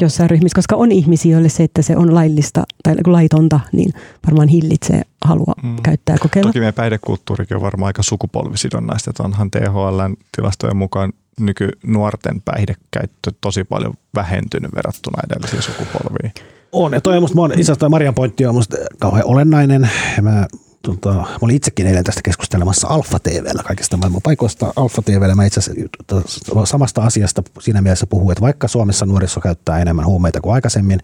[0.01, 3.93] jossain ryhmissä, koska on ihmisiä, joille se, että se on laillista tai laitonta, niin
[4.27, 5.77] varmaan hillitsee halua mm.
[5.83, 6.49] käyttää ja kokeilla.
[6.49, 13.65] Toki meidän päihdekulttuurikin on varmaan aika sukupolvisidonnaista, että onhan THLn tilastojen mukaan nykynuorten päihdekäyttö tosi
[13.65, 16.33] paljon vähentynyt verrattuna edellisiin sukupolviin.
[16.73, 19.91] On, ja toi on musta, itse asiassa Marian pointti on musta kauhean olennainen.
[20.23, 20.47] Mä
[20.87, 24.73] tota, mä olin itsekin eilen tästä keskustelemassa Alfa TVllä kaikista maailman paikoista.
[24.77, 29.41] Alfa TVllä mä itse asiassa tota, samasta asiasta siinä mielessä puhuu, että vaikka Suomessa nuoriso
[29.41, 31.01] käyttää enemmän huumeita kuin aikaisemmin,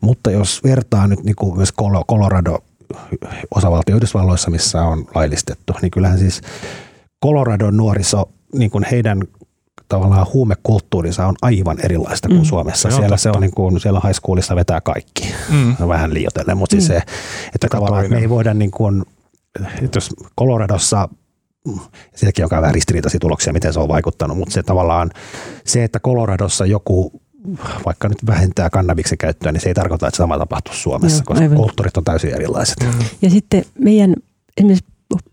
[0.00, 1.72] mutta jos vertaa nyt niin kuin myös
[2.08, 2.58] Colorado
[3.54, 6.40] osavaltio Yhdysvalloissa, missä on laillistettu, niin kyllähän siis
[7.24, 9.22] Coloradon nuoriso, niin kuin heidän
[9.88, 12.44] tavallaan huumekulttuurinsa on aivan erilaista kuin mm.
[12.44, 12.90] Suomessa.
[12.90, 15.74] Siellä se on niin kuin, siellä high schoolissa vetää kaikki, mm.
[15.88, 16.94] vähän liioitellen, mutta siis mm.
[16.94, 19.04] siis se, että tavallaan me ei voida niin kuin,
[19.82, 21.08] että jos Coloradossa
[22.14, 25.10] sielläkin on vähän ristiriitaisia tuloksia, miten se on vaikuttanut, mutta se tavallaan
[25.64, 27.20] se, että Coloradossa joku
[27.86, 31.44] vaikka nyt vähentää kannabiksen käyttöä, niin se ei tarkoita, että sama tapahtuu Suomessa, Joo, koska
[31.44, 31.56] aivan.
[31.56, 32.76] kulttuurit on täysin erilaiset.
[32.80, 33.04] Mm.
[33.22, 34.14] Ja sitten meidän
[34.56, 34.84] esimerkiksi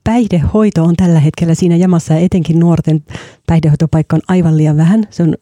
[0.03, 3.03] päihdehoito on tällä hetkellä siinä jamassa ja etenkin nuorten
[3.47, 5.03] päihdehoitopaikka on aivan liian vähän.
[5.09, 5.35] Se on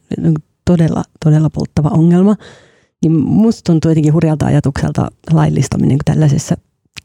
[0.65, 2.35] todella, todella polttava ongelma.
[3.01, 6.57] Niin musta tuntuu jotenkin hurjalta ajatukselta laillistaminen tällaisessa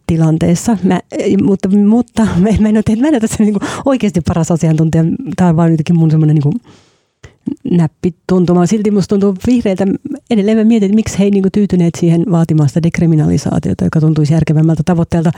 [0.07, 0.79] tilanteessa.
[0.83, 1.01] Mä,
[1.43, 3.55] mutta mutta mä, en ole, mä en ole tässä niin
[3.85, 5.05] oikeasti paras asiantuntija.
[5.37, 6.61] Tämä on vaan jotenkin mun semmoinen niin
[7.70, 8.68] näppi tuntumaan.
[8.68, 9.87] Silti musta tuntuu vihreiltä,
[10.31, 14.83] edelleen mä mietin, että miksi he ei niin tyytyneet siihen vaatimasta dekriminalisaatiota, joka tuntuisi järkevämmältä
[14.85, 15.33] tavoitteelta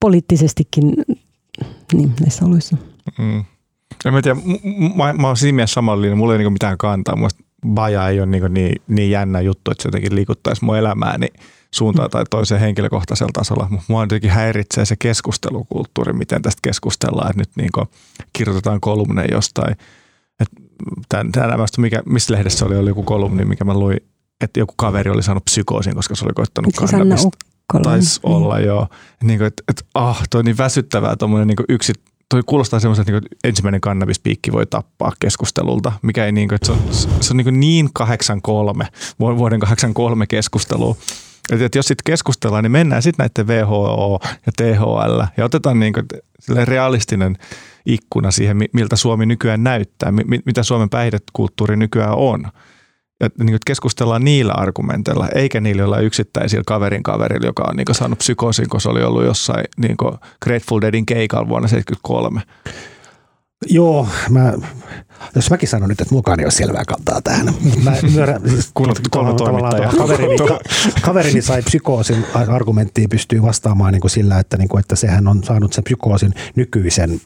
[0.00, 0.94] poliittisestikin
[1.92, 2.76] niin, näissä oluissa.
[3.18, 3.44] Mm.
[4.04, 4.40] En mä tiedä,
[4.96, 7.16] mä, mä oon siinä mielessä samalla linjalla, mulla ei niinku mitään kantaa.
[7.16, 7.30] Mun
[7.66, 11.26] baja ei ole niinku niin, niin jännä juttu, että se jotenkin liikuttaisi mun elämääni
[11.70, 13.66] suuntaan tai toiseen henkilökohtaisella tasolla.
[13.70, 17.86] Mutta mua jotenkin häiritsee se keskustelukulttuuri, miten tästä keskustellaan, että nyt niinku
[18.32, 19.76] kirjoitetaan kolumne jostain.
[21.08, 23.96] Tänään mikä, missä lehdessä oli, oli joku kolumni, mikä mä luin,
[24.40, 27.28] että joku kaveri oli saanut psykoosin, koska se oli koittanut kannabista.
[27.78, 28.34] Taisi niin.
[28.34, 28.88] olla joo.
[29.22, 31.92] Niin kuin, että, että ah, toi on niin väsyttävää tuommoinen niin yksi,
[32.28, 36.66] toi kuulostaa semmoiselta, että niin ensimmäinen kannabispiikki voi tappaa keskustelulta, mikä ei niin kuin, että
[36.66, 36.78] se on,
[37.20, 38.86] se on niin, niin 83,
[39.18, 40.96] vuoden 83 keskustelu.
[41.52, 45.92] Että, että jos sitten keskustellaan, niin mennään sitten näiden WHO ja THL ja otetaan niin
[45.92, 46.06] kuin,
[46.64, 47.36] realistinen
[47.86, 50.12] ikkuna siihen, miltä Suomi nykyään näyttää,
[50.44, 52.44] mitä Suomen päihdekulttuuri nykyään on
[53.20, 57.84] ja niin kuin keskustellaan niillä argumenteilla, eikä niillä olla yksittäisillä kaverin kaverilla, joka on niin
[57.84, 60.12] kuin saanut psykoosin, kun se oli ollut jossain niin kuin
[60.42, 62.42] Grateful Deadin keikalla vuonna 1973.
[63.68, 64.52] Joo, mä,
[65.34, 67.54] jos mäkin sanon nyt, että mukaan ei ole selvää kantaa tähän.
[67.82, 68.70] Mä ymmärrän, siis
[69.96, 70.36] kaverini,
[71.02, 75.44] kaverini sai psykoosin argumenttiin pystyy vastaamaan niin kuin sillä, että, niin kuin, että sehän on
[75.44, 77.20] saanut sen psykoosin nykyisen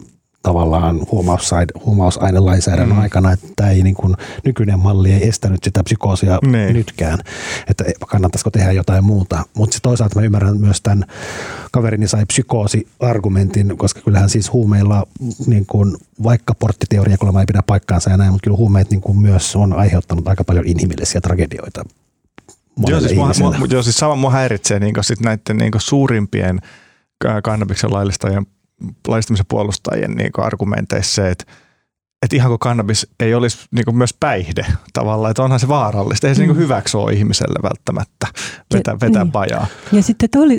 [0.44, 1.00] tavallaan
[1.84, 3.02] huumausainelainsäädännön mm.
[3.02, 4.14] aikana, että tämä ei niin kuin,
[4.44, 6.72] nykyinen malli ei estänyt sitä psykoosia niin.
[6.72, 7.18] nytkään,
[7.70, 9.42] että kannattaisiko tehdä jotain muuta.
[9.56, 11.04] Mutta toisaalta mä ymmärrän myös tämän
[11.72, 15.06] kaverini sai psykoosi-argumentin, koska kyllähän siis huumeilla,
[15.46, 19.18] niin kuin, vaikka porttiteoria kuulemma ei pidä paikkaansa ja näin, mutta kyllä huumeet niin kuin
[19.18, 21.84] myös on aiheuttanut aika paljon inhimillisiä tragedioita
[22.86, 26.60] Joo siis, mua, mua, joo, siis sama mua häiritsee niin sit näiden niin suurimpien
[27.42, 28.46] kannabiksen laillistajien
[29.08, 31.44] laillistamisen puolustajien niin argumenteissa se, että
[32.24, 36.28] että ihan kuin kannabis ei olisi niin kuin myös päihde tavallaan, että onhan se vaarallista.
[36.28, 36.54] Ei se niin mm.
[36.54, 38.26] niin hyväksi ole ihmiselle välttämättä
[38.74, 39.32] vetää, vetää niin.
[39.32, 39.66] pajaa.
[39.92, 40.58] Ja sitten oli,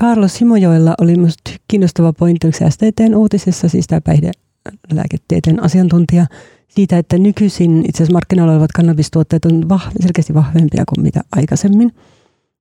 [0.00, 6.26] Carlos Simojoilla oli minusta kiinnostava pointti STTn uutisessa, siis tämä päihdelääketieteen asiantuntija,
[6.68, 11.92] siitä, että nykyisin itse asiassa markkinoilla olevat kannabistuotteet on vah, selkeästi vahvempia kuin mitä aikaisemmin.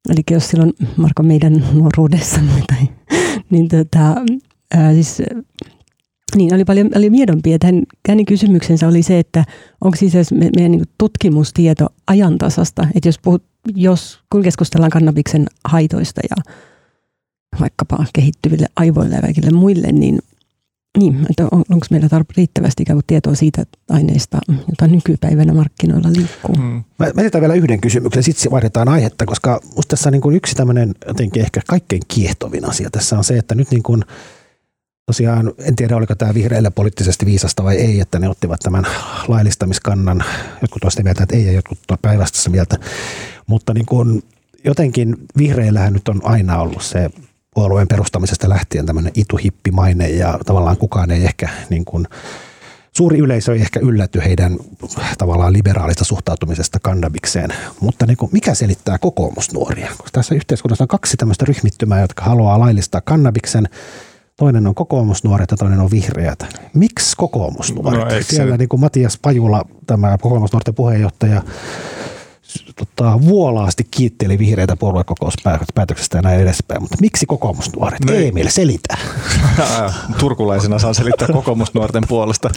[0.09, 2.39] Eli jos silloin Marko meidän nuoruudessa,
[2.73, 2.87] tai,
[3.49, 4.15] niin tota,
[4.76, 5.22] ää, siis,
[6.36, 9.43] niin oli paljon oli miedompi, että hän, hänen kysymyksensä oli se, että
[9.82, 13.43] onko siis me, meidän niin tutkimustieto ajantasasta, että jos, puhut,
[13.76, 16.53] jos kun keskustellaan kannabiksen haitoista ja
[17.59, 20.20] vaikkapa kehittyville aivoille ja kaikille muille, niin
[20.97, 24.38] niin, että on, onko meillä tarp- riittävästi ikään kuin tietoa siitä aineista,
[24.70, 26.55] jota nykypäivänä markkinoilla liikkuu?
[26.55, 26.84] Hmm.
[26.99, 30.95] Mä, mä vielä yhden kysymyksen, sitten vaihdetaan aihetta, koska musta tässä niin kuin yksi tämmöinen
[31.07, 34.03] jotenkin ehkä kaikkein kiehtovin asia tässä on se, että nyt niin kuin–
[35.08, 38.88] tosiaan, en tiedä oliko tämä vihreille poliittisesti viisasta vai ei, että ne ottivat tämän
[39.28, 40.24] laillistamiskannan.
[40.62, 42.01] Jotkut ovat mieltä, että ei ja jotkut ovat
[42.49, 42.76] mieltä.
[43.47, 44.24] Mutta niin kuin
[44.64, 47.10] jotenkin vihreillähän nyt on aina ollut se
[47.53, 52.08] puolueen perustamisesta lähtien tämmöinen ituhippimaine ja tavallaan kukaan ei ehkä niin kuin,
[52.97, 54.58] suuri yleisö ei ehkä ylläty heidän
[55.18, 57.49] tavallaan liberaalista suhtautumisesta kannabikseen,
[57.80, 59.88] mutta niin kuin, mikä selittää kokoomusnuoria?
[59.89, 63.70] Koska tässä yhteiskunnassa on kaksi tämmöistä ryhmittymää, jotka haluaa laillistaa kannabiksen
[64.38, 66.39] toinen on kokoomusnuoret ja toinen on vihreät.
[66.73, 67.99] Miksi kokoomusnuoret?
[67.99, 68.57] No, Siellä se...
[68.57, 71.41] niin kuin Matias Pajula, tämä kokoomusnuorten puheenjohtaja,
[72.75, 76.81] tota, vuolaasti kiitteli vihreitä puoluekokouspäätöksestä ja näin edespäin.
[76.81, 78.05] Mutta miksi kokoomusnuoret?
[78.05, 78.97] No, Emil, selitä.
[80.19, 82.49] Turkulaisena saa selittää kokoomusnuorten puolesta.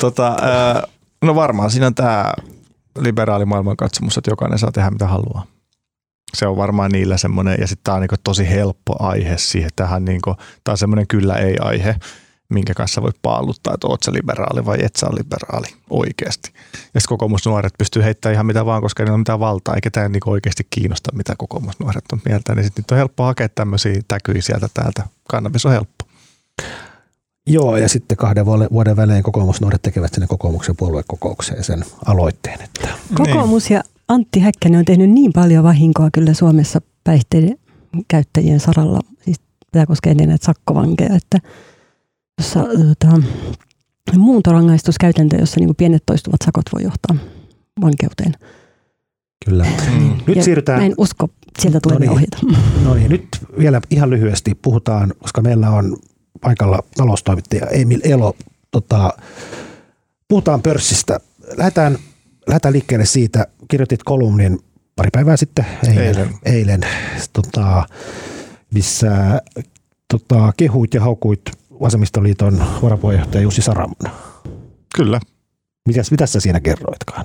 [0.00, 0.36] Tota,
[1.22, 2.32] no varmaan siinä on tämä
[2.98, 5.57] liberaali maailmankatsomus, että jokainen saa tehdä mitä haluaa
[6.34, 10.04] se on varmaan niillä semmoinen, ja sitten tämä on niinku tosi helppo aihe siihen, tähän
[10.04, 11.96] niinku, tämä on semmoinen kyllä ei-aihe,
[12.48, 16.50] minkä kanssa voi paaluttaa, että oot sä liberaali vai et sä ole liberaali oikeasti.
[16.74, 20.08] Ja sitten kokoomusnuoret pystyy heittämään ihan mitä vaan, koska ei ole mitään valtaa, eikä tämä
[20.08, 24.68] niinku oikeasti kiinnosta, mitä kokoomusnuoret on mieltä, niin sitten on helppo hakea tämmöisiä täkyjä sieltä
[24.74, 25.02] täältä.
[25.28, 26.04] Kannabis on helppo.
[27.46, 32.62] Joo, ja sitten kahden vuoden välein kokoomusnuoret tekevät sinne kokoomuksen puoluekokoukseen sen aloitteen.
[32.62, 32.88] Että.
[33.14, 37.58] Kokoomus ja Antti Häkkänen on tehnyt niin paljon vahinkoa kyllä Suomessa päihteiden
[38.08, 39.00] käyttäjien saralla.
[39.24, 39.40] Siis
[39.72, 41.38] tämä koskee ennen näitä sakkovankeja, että
[42.38, 43.22] jossa tota,
[44.16, 47.16] muuntorangaistuskäytäntö, jossa niin pienet toistuvat sakot voi johtaa
[47.80, 48.34] vankeuteen.
[49.44, 49.66] Kyllä.
[49.98, 50.16] Mm.
[50.26, 50.80] Nyt ja siirrytään.
[50.80, 51.28] Mä en usko,
[51.58, 52.38] sieltä tulee no niin, ohjata.
[52.84, 53.28] No niin, nyt
[53.58, 55.96] vielä ihan lyhyesti puhutaan, koska meillä on
[56.40, 58.36] paikalla taloustoimittaja Emil Elo.
[58.70, 59.12] Tota,
[60.28, 61.20] puhutaan pörssistä.
[61.56, 61.98] Lähdetään
[62.48, 64.58] lähdetään liikkeelle siitä, kirjoitit kolumnin
[64.96, 66.34] pari päivää sitten, eilen, Eilen.
[66.44, 66.80] eilen
[67.32, 67.86] tota,
[68.74, 69.42] missä
[70.12, 71.40] tota, kehuit ja haukuit
[71.80, 74.12] Vasemmistoliiton varapuheenjohtaja Jussi Saramon.
[74.94, 75.20] Kyllä.
[75.88, 77.24] Mitäs, mitä sä siinä kerroitkaan?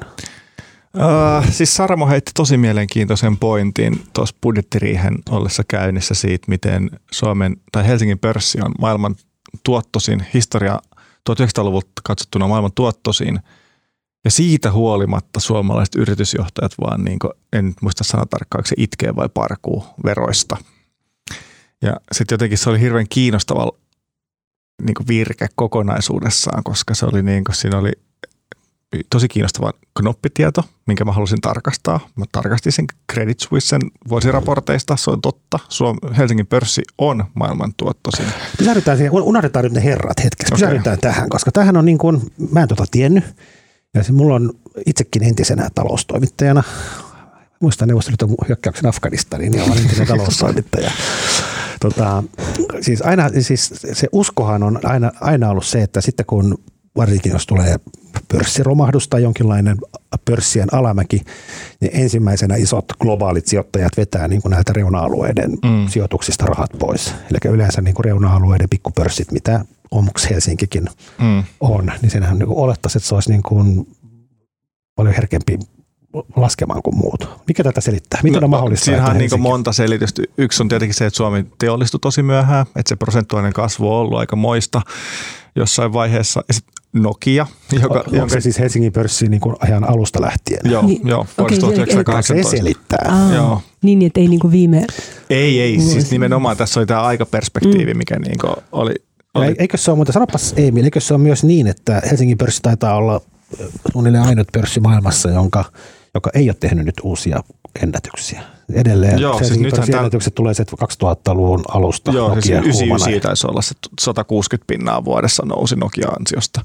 [0.98, 7.88] Uh, siis Saramo heitti tosi mielenkiintoisen pointin tuossa budjettiriihen ollessa käynnissä siitä, miten Suomen tai
[7.88, 9.16] Helsingin pörssi on maailman
[9.64, 10.80] tuottosin, historia
[11.30, 13.40] 1900-luvulta katsottuna maailman tuottosin.
[14.26, 19.16] Ja siitä huolimatta suomalaiset yritysjohtajat vaan, niin kuin, en nyt muista sanoa tarkkaan, se itkee
[19.16, 20.58] vai parkuu veroista.
[21.82, 23.72] Ja sitten jotenkin se oli hirveän kiinnostava
[24.82, 27.92] niin kuin virke kokonaisuudessaan, koska se oli niin kuin, siinä oli
[29.10, 32.00] tosi kiinnostava knoppitieto, minkä mä halusin tarkastaa.
[32.16, 35.60] Mä tarkastin sen Credit Suissen vuosiraporteista, se on totta.
[35.70, 38.26] Suom- Helsingin pörssi on maailman tuottosin.
[38.58, 40.54] Pysähdytään siihen, unohdetaan nyt ne herrat hetkeksi.
[40.54, 42.22] Pysähdytään tähän, koska tähän on niin kuin,
[42.52, 43.24] mä en tota tiennyt.
[43.94, 44.54] Ja se, mulla on
[44.86, 46.64] itsekin entisenä taloustoimittajana,
[47.60, 50.92] muistan Neuvostoliiton hyökkäyksen Afganistaniin, niin olen entinen taloustoimittaja.
[51.80, 52.24] Tota,
[52.82, 56.58] siis, aina, siis se uskohan on aina, aina ollut se, että sitten kun
[56.98, 57.76] varsinkin jos tulee
[58.28, 59.78] pörssiromahdus tai jonkinlainen
[60.26, 61.22] pörssien alamäki,
[61.82, 65.88] niin ensimmäisenä isot globaalit sijoittajat vetää niin kuin näiltä reuna-alueiden Mm.
[65.90, 67.16] sijoituksista rahat pois.
[67.32, 70.86] Eli yleensä niin kuin reuna-alueiden pikkupörssit, mitä Omuks Helsinkikin
[71.22, 71.44] Mm.
[71.60, 73.88] on, niin senhän niin olettaisiin, että se olisi niin kuin
[74.96, 75.60] paljon herkempi
[76.36, 77.30] laskemaan kuin muut.
[77.48, 78.20] Mikä tätä selittää?
[78.24, 78.86] Miten on mahdollista?
[78.86, 80.22] Siinähän on niin monta selitystä.
[80.38, 84.20] Yksi on tietenkin se, että Suomi teollistui tosi myöhään, että se prosentuaalinen kasvu on ollut
[84.20, 84.82] aika moista
[85.56, 86.44] jossain vaiheessa.
[86.48, 87.48] Ja sit Nokia,
[87.82, 90.72] joka, on, onko se siis Helsingin pörssi niin kuin ajan alusta lähtien?
[90.72, 92.58] Joo, Niin, joo okei, vuodesta se- Kai se 1918.
[92.58, 93.06] selittää.
[93.10, 93.62] Aa, Joo.
[93.82, 94.86] Niin, niin, että ei niinku viime...
[95.30, 99.78] Ei, ei, siis nimenomaan tässä oli tämä aikaperspektiivi, mikä niinku oli, Ja oli ei- eikö
[99.78, 103.22] se ole, mutta sanopas Emil, eikö se ole myös niin, että Helsingin pörssi taitaa olla
[103.92, 105.66] suunnilleen ainut pörssi maailmassa, jonka,
[106.14, 107.44] joka ei ole tehnyt nyt uusia
[107.84, 108.42] ennätyksiä.
[108.74, 112.12] Edelleen Joo, siis nythän tää- ennätykset tulee se 2000-luvun alusta.
[112.12, 113.22] Joo, siis Nokia 99 kuumana.
[113.22, 116.62] taisi olla se 160 pinnaa vuodessa nousi Nokia-ansiosta.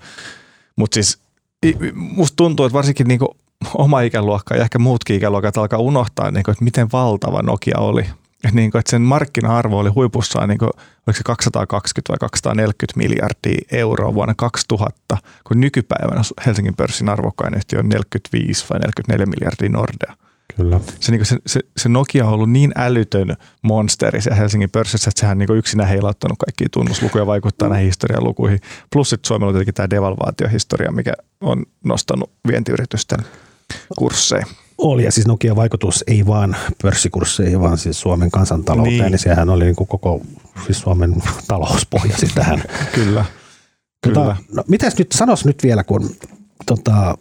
[0.77, 1.19] Mutta siis
[1.95, 3.37] musta tuntuu, että varsinkin niinku
[3.75, 8.05] oma ikäluokka ja ehkä muutkin ikäluokat alkaa unohtaa, niinku, että miten valtava Nokia oli.
[8.49, 14.15] Et niinku, että sen markkina-arvo oli huipussaan, niinku, oliko se 220 vai 240 miljardia euroa
[14.15, 20.17] vuonna 2000, kun nykypäivänä Helsingin pörssin arvokkain yhtiö on 45 vai 44 miljardia Nordea
[20.57, 20.81] Kyllä.
[21.01, 25.21] se, niin se, se, se Nokia on ollut niin älytön monsteri siellä Helsingin pörssissä, että
[25.21, 28.61] sehän niin yksinään heilauttanut kaikkia tunnuslukuja ja vaikuttaa näihin historialukuihin.
[28.93, 33.19] Plus sitten Suomella on tietenkin tämä devalvaatiohistoria, mikä on nostanut vientiyritysten
[33.99, 34.47] kursseja.
[34.79, 39.11] Oli, ja siis Nokian vaikutus ei vaan pörssikursseihin, vaan siis Suomen kansantalouteen, Niin.
[39.11, 40.21] niin, sehän oli niin kuin koko
[40.67, 41.15] siis Suomen
[41.49, 42.63] talous pohjasi tähän.
[42.95, 43.25] Kyllä.
[44.05, 44.15] Kyllä.
[44.15, 46.11] Tota, no, mitäs nyt, sanos nyt vielä, kun
[46.67, 47.19] tota,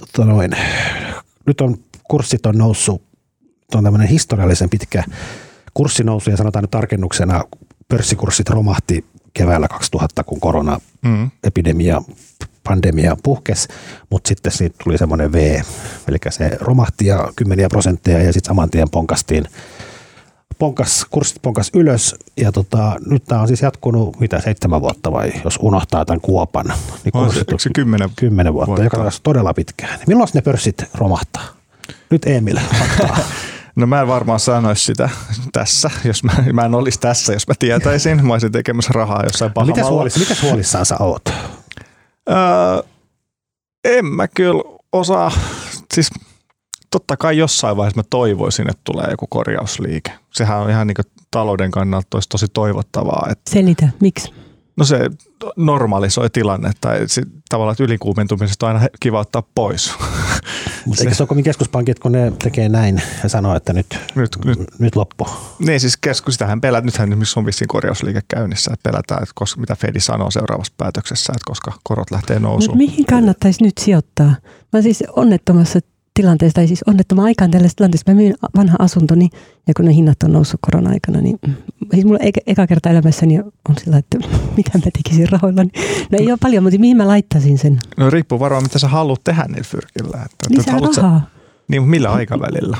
[0.00, 0.50] tota noin,
[1.46, 1.76] nyt on
[2.08, 3.02] kurssit on noussut,
[3.74, 5.04] on tämmöinen historiallisen pitkä
[5.74, 7.44] kurssinousu ja sanotaan nyt tarkennuksena,
[7.88, 9.04] pörssikurssit romahti
[9.34, 12.14] keväällä 2000, kun koronaepidemia, Mm.
[12.68, 13.68] Pandemia puhkesi,
[14.10, 15.60] mutta sitten siitä tuli semmoinen V,
[16.08, 19.44] eli se romahti ja kymmeniä prosentteja ja sitten saman tien ponkastiin
[20.58, 25.32] ponkas, kurssit ponkas ylös ja tota, nyt tämä on siis jatkunut mitä seitsemän vuotta vai
[25.44, 28.10] jos unohtaa tämän kuopan, niin On se, kurssit onko se kymmenen?
[28.16, 28.84] kymmenen vuotta, vuotta?
[28.84, 29.98] joka on todella pitkään.
[30.06, 31.42] Milloin ne pörssit romahtaa?
[32.10, 33.18] Nyt Emil faktaa.
[33.76, 35.08] No mä en varmaan sanoisi sitä
[35.52, 38.26] tässä, jos mä, mä en olisi tässä, jos mä tietäisin.
[38.26, 39.96] Mä olisin tekemässä rahaa jossain No, mitäs, pahamalla.
[39.98, 41.22] huolis, mitäs huolissaan sä oot?
[42.30, 42.36] Öö,
[43.84, 44.62] en mä kyllä
[44.92, 45.30] osaa,
[45.94, 46.10] siis
[46.90, 50.12] totta kai jossain vaiheessa mä toivoisin, että tulee joku korjausliike.
[50.32, 50.96] Sehän on ihan niin
[51.30, 54.34] talouden kannalta olisi tosi toivottavaa, että Selitä, miksi?
[54.76, 55.10] No se
[55.56, 56.94] normalisoi tilannetta.
[56.94, 59.94] Et sit, tavallaan, että ylikuumentumisesta on aina kiva ottaa pois.
[60.86, 64.96] Mutta eikö Stockholmin keskuspankit, kun ne tekee näin ja sanoo, että nyt, nyt, nyt, nyt
[64.96, 65.26] loppu?
[65.58, 69.60] niin siis keskus, sitähän pelät, nythän esimerkiksi on vissiin korjausliike käynnissä, että pelätään, että koska,
[69.60, 72.78] mitä Fedi sanoo seuraavassa päätöksessä, että koska korot lähtee nousuun.
[72.78, 74.34] mihin kannattaisi nyt sijoittaa?
[74.72, 75.78] Mä siis onnettomassa
[76.14, 78.10] tilanteessa, tai siis onnettoman aikaan tällaisessa tilanteessa.
[78.12, 79.28] Mä myin vanha asuntoni,
[79.66, 81.38] ja kun ne hinnat on noussut korona-aikana, niin
[81.90, 84.18] siis mulla eka, eka kerta elämässäni on sillä, että
[84.56, 85.70] mitä mä tekisin rahoillani.
[86.12, 87.78] No ei ole paljon, mutta mihin mä laittaisin sen?
[87.96, 90.16] No riippuu varmaan, mitä sä haluat tehdä niillä fyrkillä.
[90.16, 90.24] Että,
[90.60, 91.30] että Lisää sä- rahaa.
[91.68, 92.76] Niin, mutta millä aikavälillä?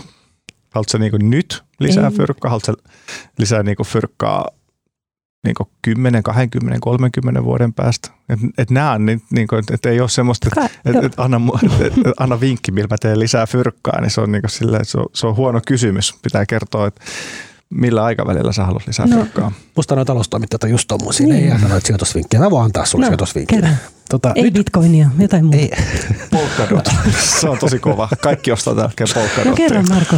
[0.70, 2.16] Haluatko sä niinku nyt lisää Ei.
[2.16, 2.50] fyrkkaa?
[2.50, 2.88] Haluatko sä
[3.38, 4.48] lisää niinku fyrkkaa
[5.44, 8.08] niinku 10, 20, 30 vuoden päästä?
[8.28, 11.40] Et, et nämä on niin, niinku, et, et ei ole semmoista, että et, et anna,
[11.64, 14.88] et, et, anna vinkki, millä mä teen lisää fyrkkaa, niin se on, niinku sillä, että
[14.90, 16.14] se, on, se on huono kysymys.
[16.22, 17.00] Pitää kertoa, että
[17.70, 19.16] millä aikavälillä sä haluat lisää No.
[19.16, 19.52] fyrkkaa.
[19.76, 21.44] Musta noin taloustoimittajat on just tommosia, Niin.
[21.44, 22.40] ei anna noita sijoitusvinkkejä.
[22.40, 23.68] Mä voin antaa sulle No, sijoitusvinkkejä.
[24.10, 25.58] Tota, Ei nyt, bitcoinia, jotain muuta.
[25.58, 25.70] ei,
[26.30, 26.88] Polkadot.
[27.18, 28.08] Se on tosi kova.
[28.22, 29.68] Kaikki ostaa tällä hetkellä No polkadotteja.
[29.68, 30.16] kerran Marko.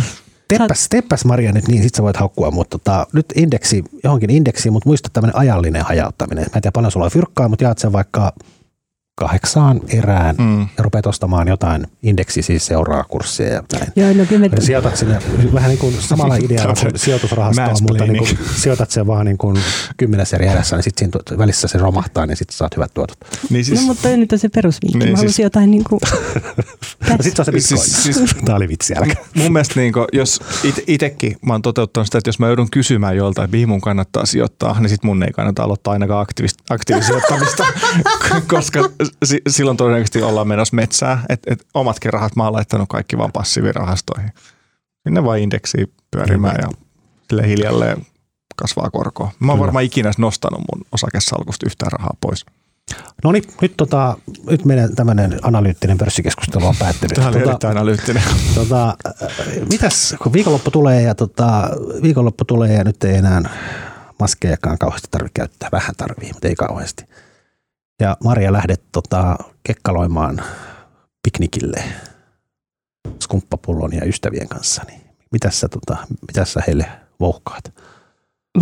[0.49, 4.73] Teppäs, teppäs Maria nyt niin, sit sä voit haukkua, mutta tota, nyt indeksi, johonkin indeksiin,
[4.73, 6.45] mutta muista tämmöinen ajallinen hajauttaminen.
[6.45, 8.33] Mä en tiedä paljon sulla on fyrkkaa, mutta jaat sen vaikka
[9.21, 10.61] kahdeksaan erään Mm.
[10.61, 13.93] ja rupeat ostamaan jotain, indeksi siis seuraa kurssia ja näin.
[13.97, 15.19] Joo, no kyllä me, Ja sijoitat sinne
[15.55, 19.57] vähän niin kuin samalla idealla kuin sijoitusrahastoa, mutta niin kuin sijoitat sen vaan niin kuin
[19.97, 23.19] kymmenessä eri erässä, niin sitten siinä välissä se romahtaa, niin sitten saat hyvät tuotot.
[23.51, 24.99] Niin no siis, mutta toi nyt on se perusvinkki.
[24.99, 26.01] Niin, Mä haluaisin siis- jotain niin kuin,
[27.11, 27.91] No sitten se on se bitcoin.
[27.91, 29.23] Siis- siis- Tämä oli vitsi, älkää.
[29.35, 33.17] mun mielestä niin jos it, itekin mä oon toteuttanut sitä, että jos mä joudun kysymään
[33.17, 37.65] joltain, mihin mun kannattaa sijoittaa, niin sit mun ei kannata aloittaa ainakaan aktiivista, aktiivisijoittamista,
[38.53, 38.91] koska
[39.25, 41.23] si, silloin todennäköisesti ollaan menossa metsää.
[41.29, 44.31] Et, et omatkin rahat mä oon laittanut kaikki vaan passiivirahastoihin.
[45.03, 46.69] Sinne vaan indeksiin pyörimään ja
[47.29, 48.07] sille hiljalleen
[48.57, 49.33] kasvaa korkoa.
[49.41, 52.47] Mä oon varmaan ikinä nostanut mun osakesalkusta yhtään rahaa pois.
[53.25, 54.17] No niin, nyt, tota,
[54.51, 57.15] nyt meidän tämmöinen analyyttinen pörssikeskustelu on päättynyt.
[57.15, 58.23] Tämä oli Tota, analyyttinen.
[58.55, 59.15] Tota, äh,
[59.71, 61.71] mitäs, kun viikonloppu tulee ja tota,
[62.03, 63.43] viikonloppu tulee ja nyt ei enää
[64.19, 65.69] maskejakaan kauheasti tarvitse käyttää.
[65.73, 67.05] Vähän tarvii, mutta ei kauheasti.
[68.01, 70.43] Ja Maria lähdet tota, kekkaloimaan
[71.23, 71.85] piknikille
[73.23, 74.83] skumppapullon ja ystävien kanssa.
[74.87, 75.01] Niin
[75.33, 76.87] mitäs sä, tota, mitäs sä heille
[77.21, 77.73] vouhkaat?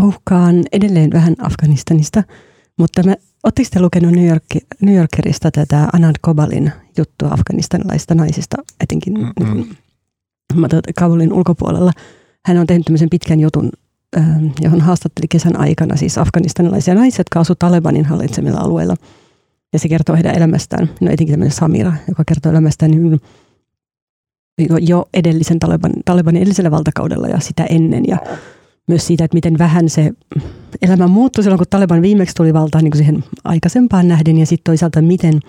[0.00, 2.22] vouhkaan edelleen vähän Afganistanista,
[2.78, 3.14] mutta mä,
[3.44, 4.44] ootteko te lukenut New, York,
[4.80, 9.54] New Yorkerista tätä Anand Kobalin juttua afganistanilaisista naisista, etenkin Mm-mm.
[9.54, 9.66] niin
[10.54, 11.92] kuin, Kabulin ulkopuolella.
[12.46, 13.70] Hän on tehnyt tämmöisen pitkän jutun,
[14.16, 18.96] ähm, johon haastatteli kesän aikana siis afganistanilaisia naisia, jotka asuvat Talebanin hallitsemilla alueilla.
[19.74, 23.20] Ja se kertoo heidän elämästään, no etenkin tämmöinen Samira, joka kertoo elämästään niin
[24.80, 28.04] jo edellisen Taleban, Talebanin edellisellä valtakaudella ja sitä ennen.
[28.08, 28.18] Ja
[28.88, 30.12] myös siitä, että miten vähän se
[30.82, 34.38] elämä muuttui silloin, kun Taliban viimeksi tuli valtaan niin kuin siihen aikaisempaan nähden.
[34.38, 35.40] Ja sitten toisaalta, miten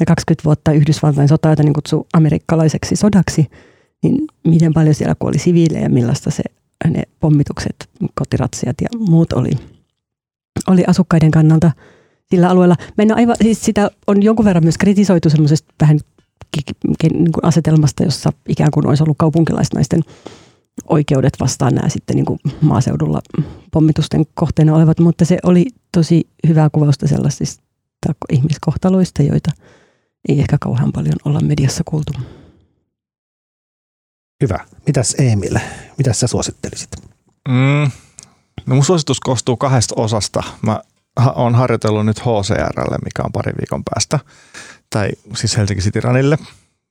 [0.00, 3.46] ne 20 vuotta Yhdysvaltain sota, jota niin kutsuu amerikkalaiseksi sodaksi,
[4.02, 6.42] niin miten paljon siellä kuoli siviilejä, millaista se,
[6.90, 9.50] ne pommitukset, kotiratsiat ja muut oli,
[10.66, 11.70] oli asukkaiden kannalta
[12.34, 12.76] sillä alueella.
[12.96, 15.98] Mä en aivan, siis sitä on jonkun verran myös kritisoitu semmoisesta vähän
[17.12, 20.00] niin kuin asetelmasta, jossa ikään kuin olisi ollut kaupunkilaisnaisten
[20.88, 23.20] oikeudet vastaan nämä sitten niin kuin maaseudulla
[23.72, 27.64] pommitusten kohteena olevat, mutta se oli tosi hyvää kuvausta sellaisista
[28.32, 29.50] ihmiskohtaloista, joita
[30.28, 32.12] ei ehkä kauhean paljon olla mediassa kuultu.
[34.42, 34.58] Hyvä.
[34.86, 35.58] Mitäs Emil?
[35.98, 36.90] Mitäs sä suosittelisit?
[37.48, 37.90] Mm.
[38.66, 40.42] No mun suositus koostuu kahdesta osasta.
[40.62, 40.80] Mä
[41.34, 44.18] oon harjoitellut nyt HCRlle, mikä on pari viikon päästä,
[44.90, 46.38] tai siis Helsinki City Runille,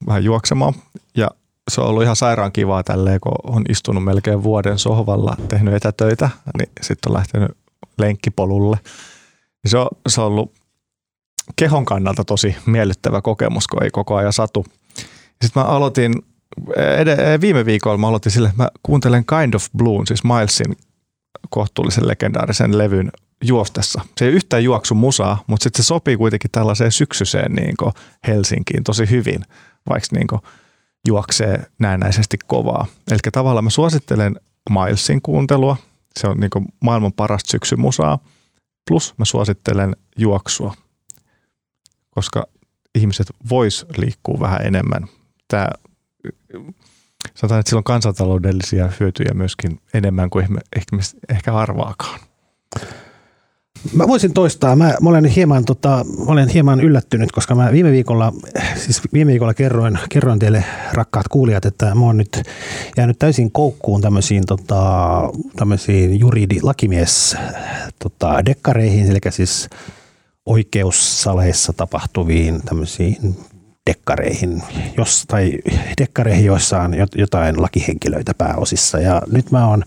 [0.08, 0.74] vähän juoksemaan.
[1.18, 1.32] Ja
[1.72, 6.30] se on ollut ihan sairaan kivaa tälleen, kun on istunut melkein vuoden sohvalla, tehnyt etätöitä,
[6.58, 7.52] niin sitten on lähtenyt
[7.98, 8.80] lenkkipolulle.
[9.64, 10.54] Ja Se on, se on ollut
[11.56, 14.66] kehon kannalta tosi miellyttävä kokemus, kun ei koko ajan satu.
[15.44, 16.14] Sitten mä aloitin,
[16.76, 20.78] ed- viime viikolla mä aloitin sille, että mä kuuntelen Kind of Blue, siis Milesin
[21.50, 23.12] kohtuullisen legendaarisen levyn
[23.44, 24.02] juostessa.
[24.18, 27.76] Se ei yhtään juoksu musaa, mutta sitten se sopii kuitenkin tällaiseen syksyiseen niin
[28.28, 29.46] Helsinkiin tosi hyvin,
[29.90, 30.28] vaikka niin
[31.08, 32.86] juoksee näennäisesti kovaa.
[33.12, 34.40] Eli tavallaan mä suosittelen
[34.70, 35.78] Milesin kuuntelua,
[36.20, 38.20] se on niin maailman parasta syksymusaa,
[38.88, 40.74] plus mä suosittelen juoksua,
[42.10, 42.46] koska
[42.96, 45.08] ihmiset vois liikkua vähän enemmän.
[45.48, 45.68] Tämä,
[47.36, 50.48] sanotaan, että sillä on kansantaloudellisia hyötyjä myöskin enemmän kuin
[51.30, 52.20] ehkä arvaakaan.
[53.94, 54.76] Mä voisin toistaa.
[54.76, 58.34] Mä, mä olen, hieman, tota, mä olen hieman yllättynyt, koska mä viime viikolla,
[58.76, 60.64] siis viime viikolla kerroin, kerroin teille
[60.94, 62.44] rakkaat kuulijat, että mä oon nyt
[62.98, 64.82] jäänyt täysin koukkuun tämmöisiin, tota,
[65.56, 67.38] tämmöisiin juridi, lakimies
[68.00, 69.70] tota, dekkareihin, eli siis
[70.46, 73.36] oikeussaleissa tapahtuviin tämmöisiin
[73.90, 74.64] dekkareihin,
[74.98, 75.52] jos, tai
[76.02, 79.00] dekkareihin, joissa on jotain lakihenkilöitä pääosissa.
[79.00, 79.84] Ja nyt mä oon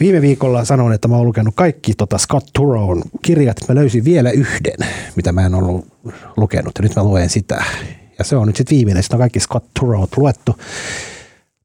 [0.00, 3.56] viime viikolla sanoin, että mä oon lukenut kaikki tota Scott Turown kirjat.
[3.68, 5.86] Mä löysin vielä yhden, mitä mä en ollut
[6.36, 7.64] lukenut, ja nyt mä luen sitä.
[8.18, 9.02] Ja se on nyt sitten viimeinen.
[9.02, 10.56] Sitten on kaikki Scott Turow luettu.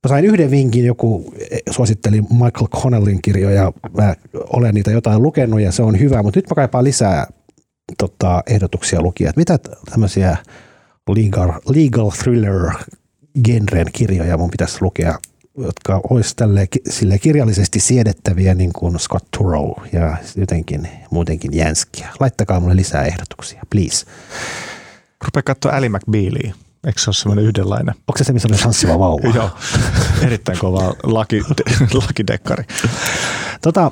[0.03, 1.33] Mä sain yhden vinkin, joku
[1.69, 3.73] suositteli Michael Connellin kirjoja.
[3.97, 7.27] Mä olen niitä jotain lukenut ja se on hyvä, mutta nyt mä kaipaan lisää
[7.97, 9.31] tota, ehdotuksia lukia.
[9.35, 10.37] Mitä tämmöisiä
[11.09, 12.71] legal, legal thriller
[13.45, 15.19] genren kirjoja mun pitäisi lukea,
[15.57, 22.09] jotka olisi tälle, sille kirjallisesti siedettäviä niin kuin Scott Turow ja jotenkin muutenkin jänskiä.
[22.19, 24.05] Laittakaa mulle lisää ehdotuksia, please.
[25.25, 26.53] Rupea katsoa Ali McBealia.
[26.87, 27.95] Eikö se ole semmoinen yhdenlainen?
[28.07, 29.29] Onko se se, missä on tanssiva vauva?
[29.35, 29.49] Joo,
[30.21, 31.41] erittäin kova laki,
[32.07, 32.63] lakidekkari.
[33.61, 33.91] Tota,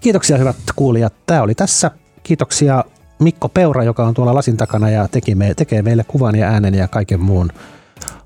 [0.00, 1.14] kiitoksia hyvät kuulijat.
[1.26, 1.90] Tämä oli tässä.
[2.22, 2.84] Kiitoksia
[3.18, 6.74] Mikko Peura, joka on tuolla lasin takana ja teki me, tekee meille kuvan ja äänen
[6.74, 7.50] ja kaiken muun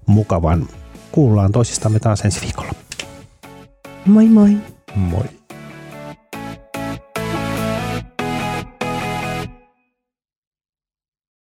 [0.06, 0.66] mukavan.
[1.12, 2.72] Kuullaan toisistamme taas ensi viikolla.
[4.06, 4.56] Moi moi.
[4.94, 5.39] Moi.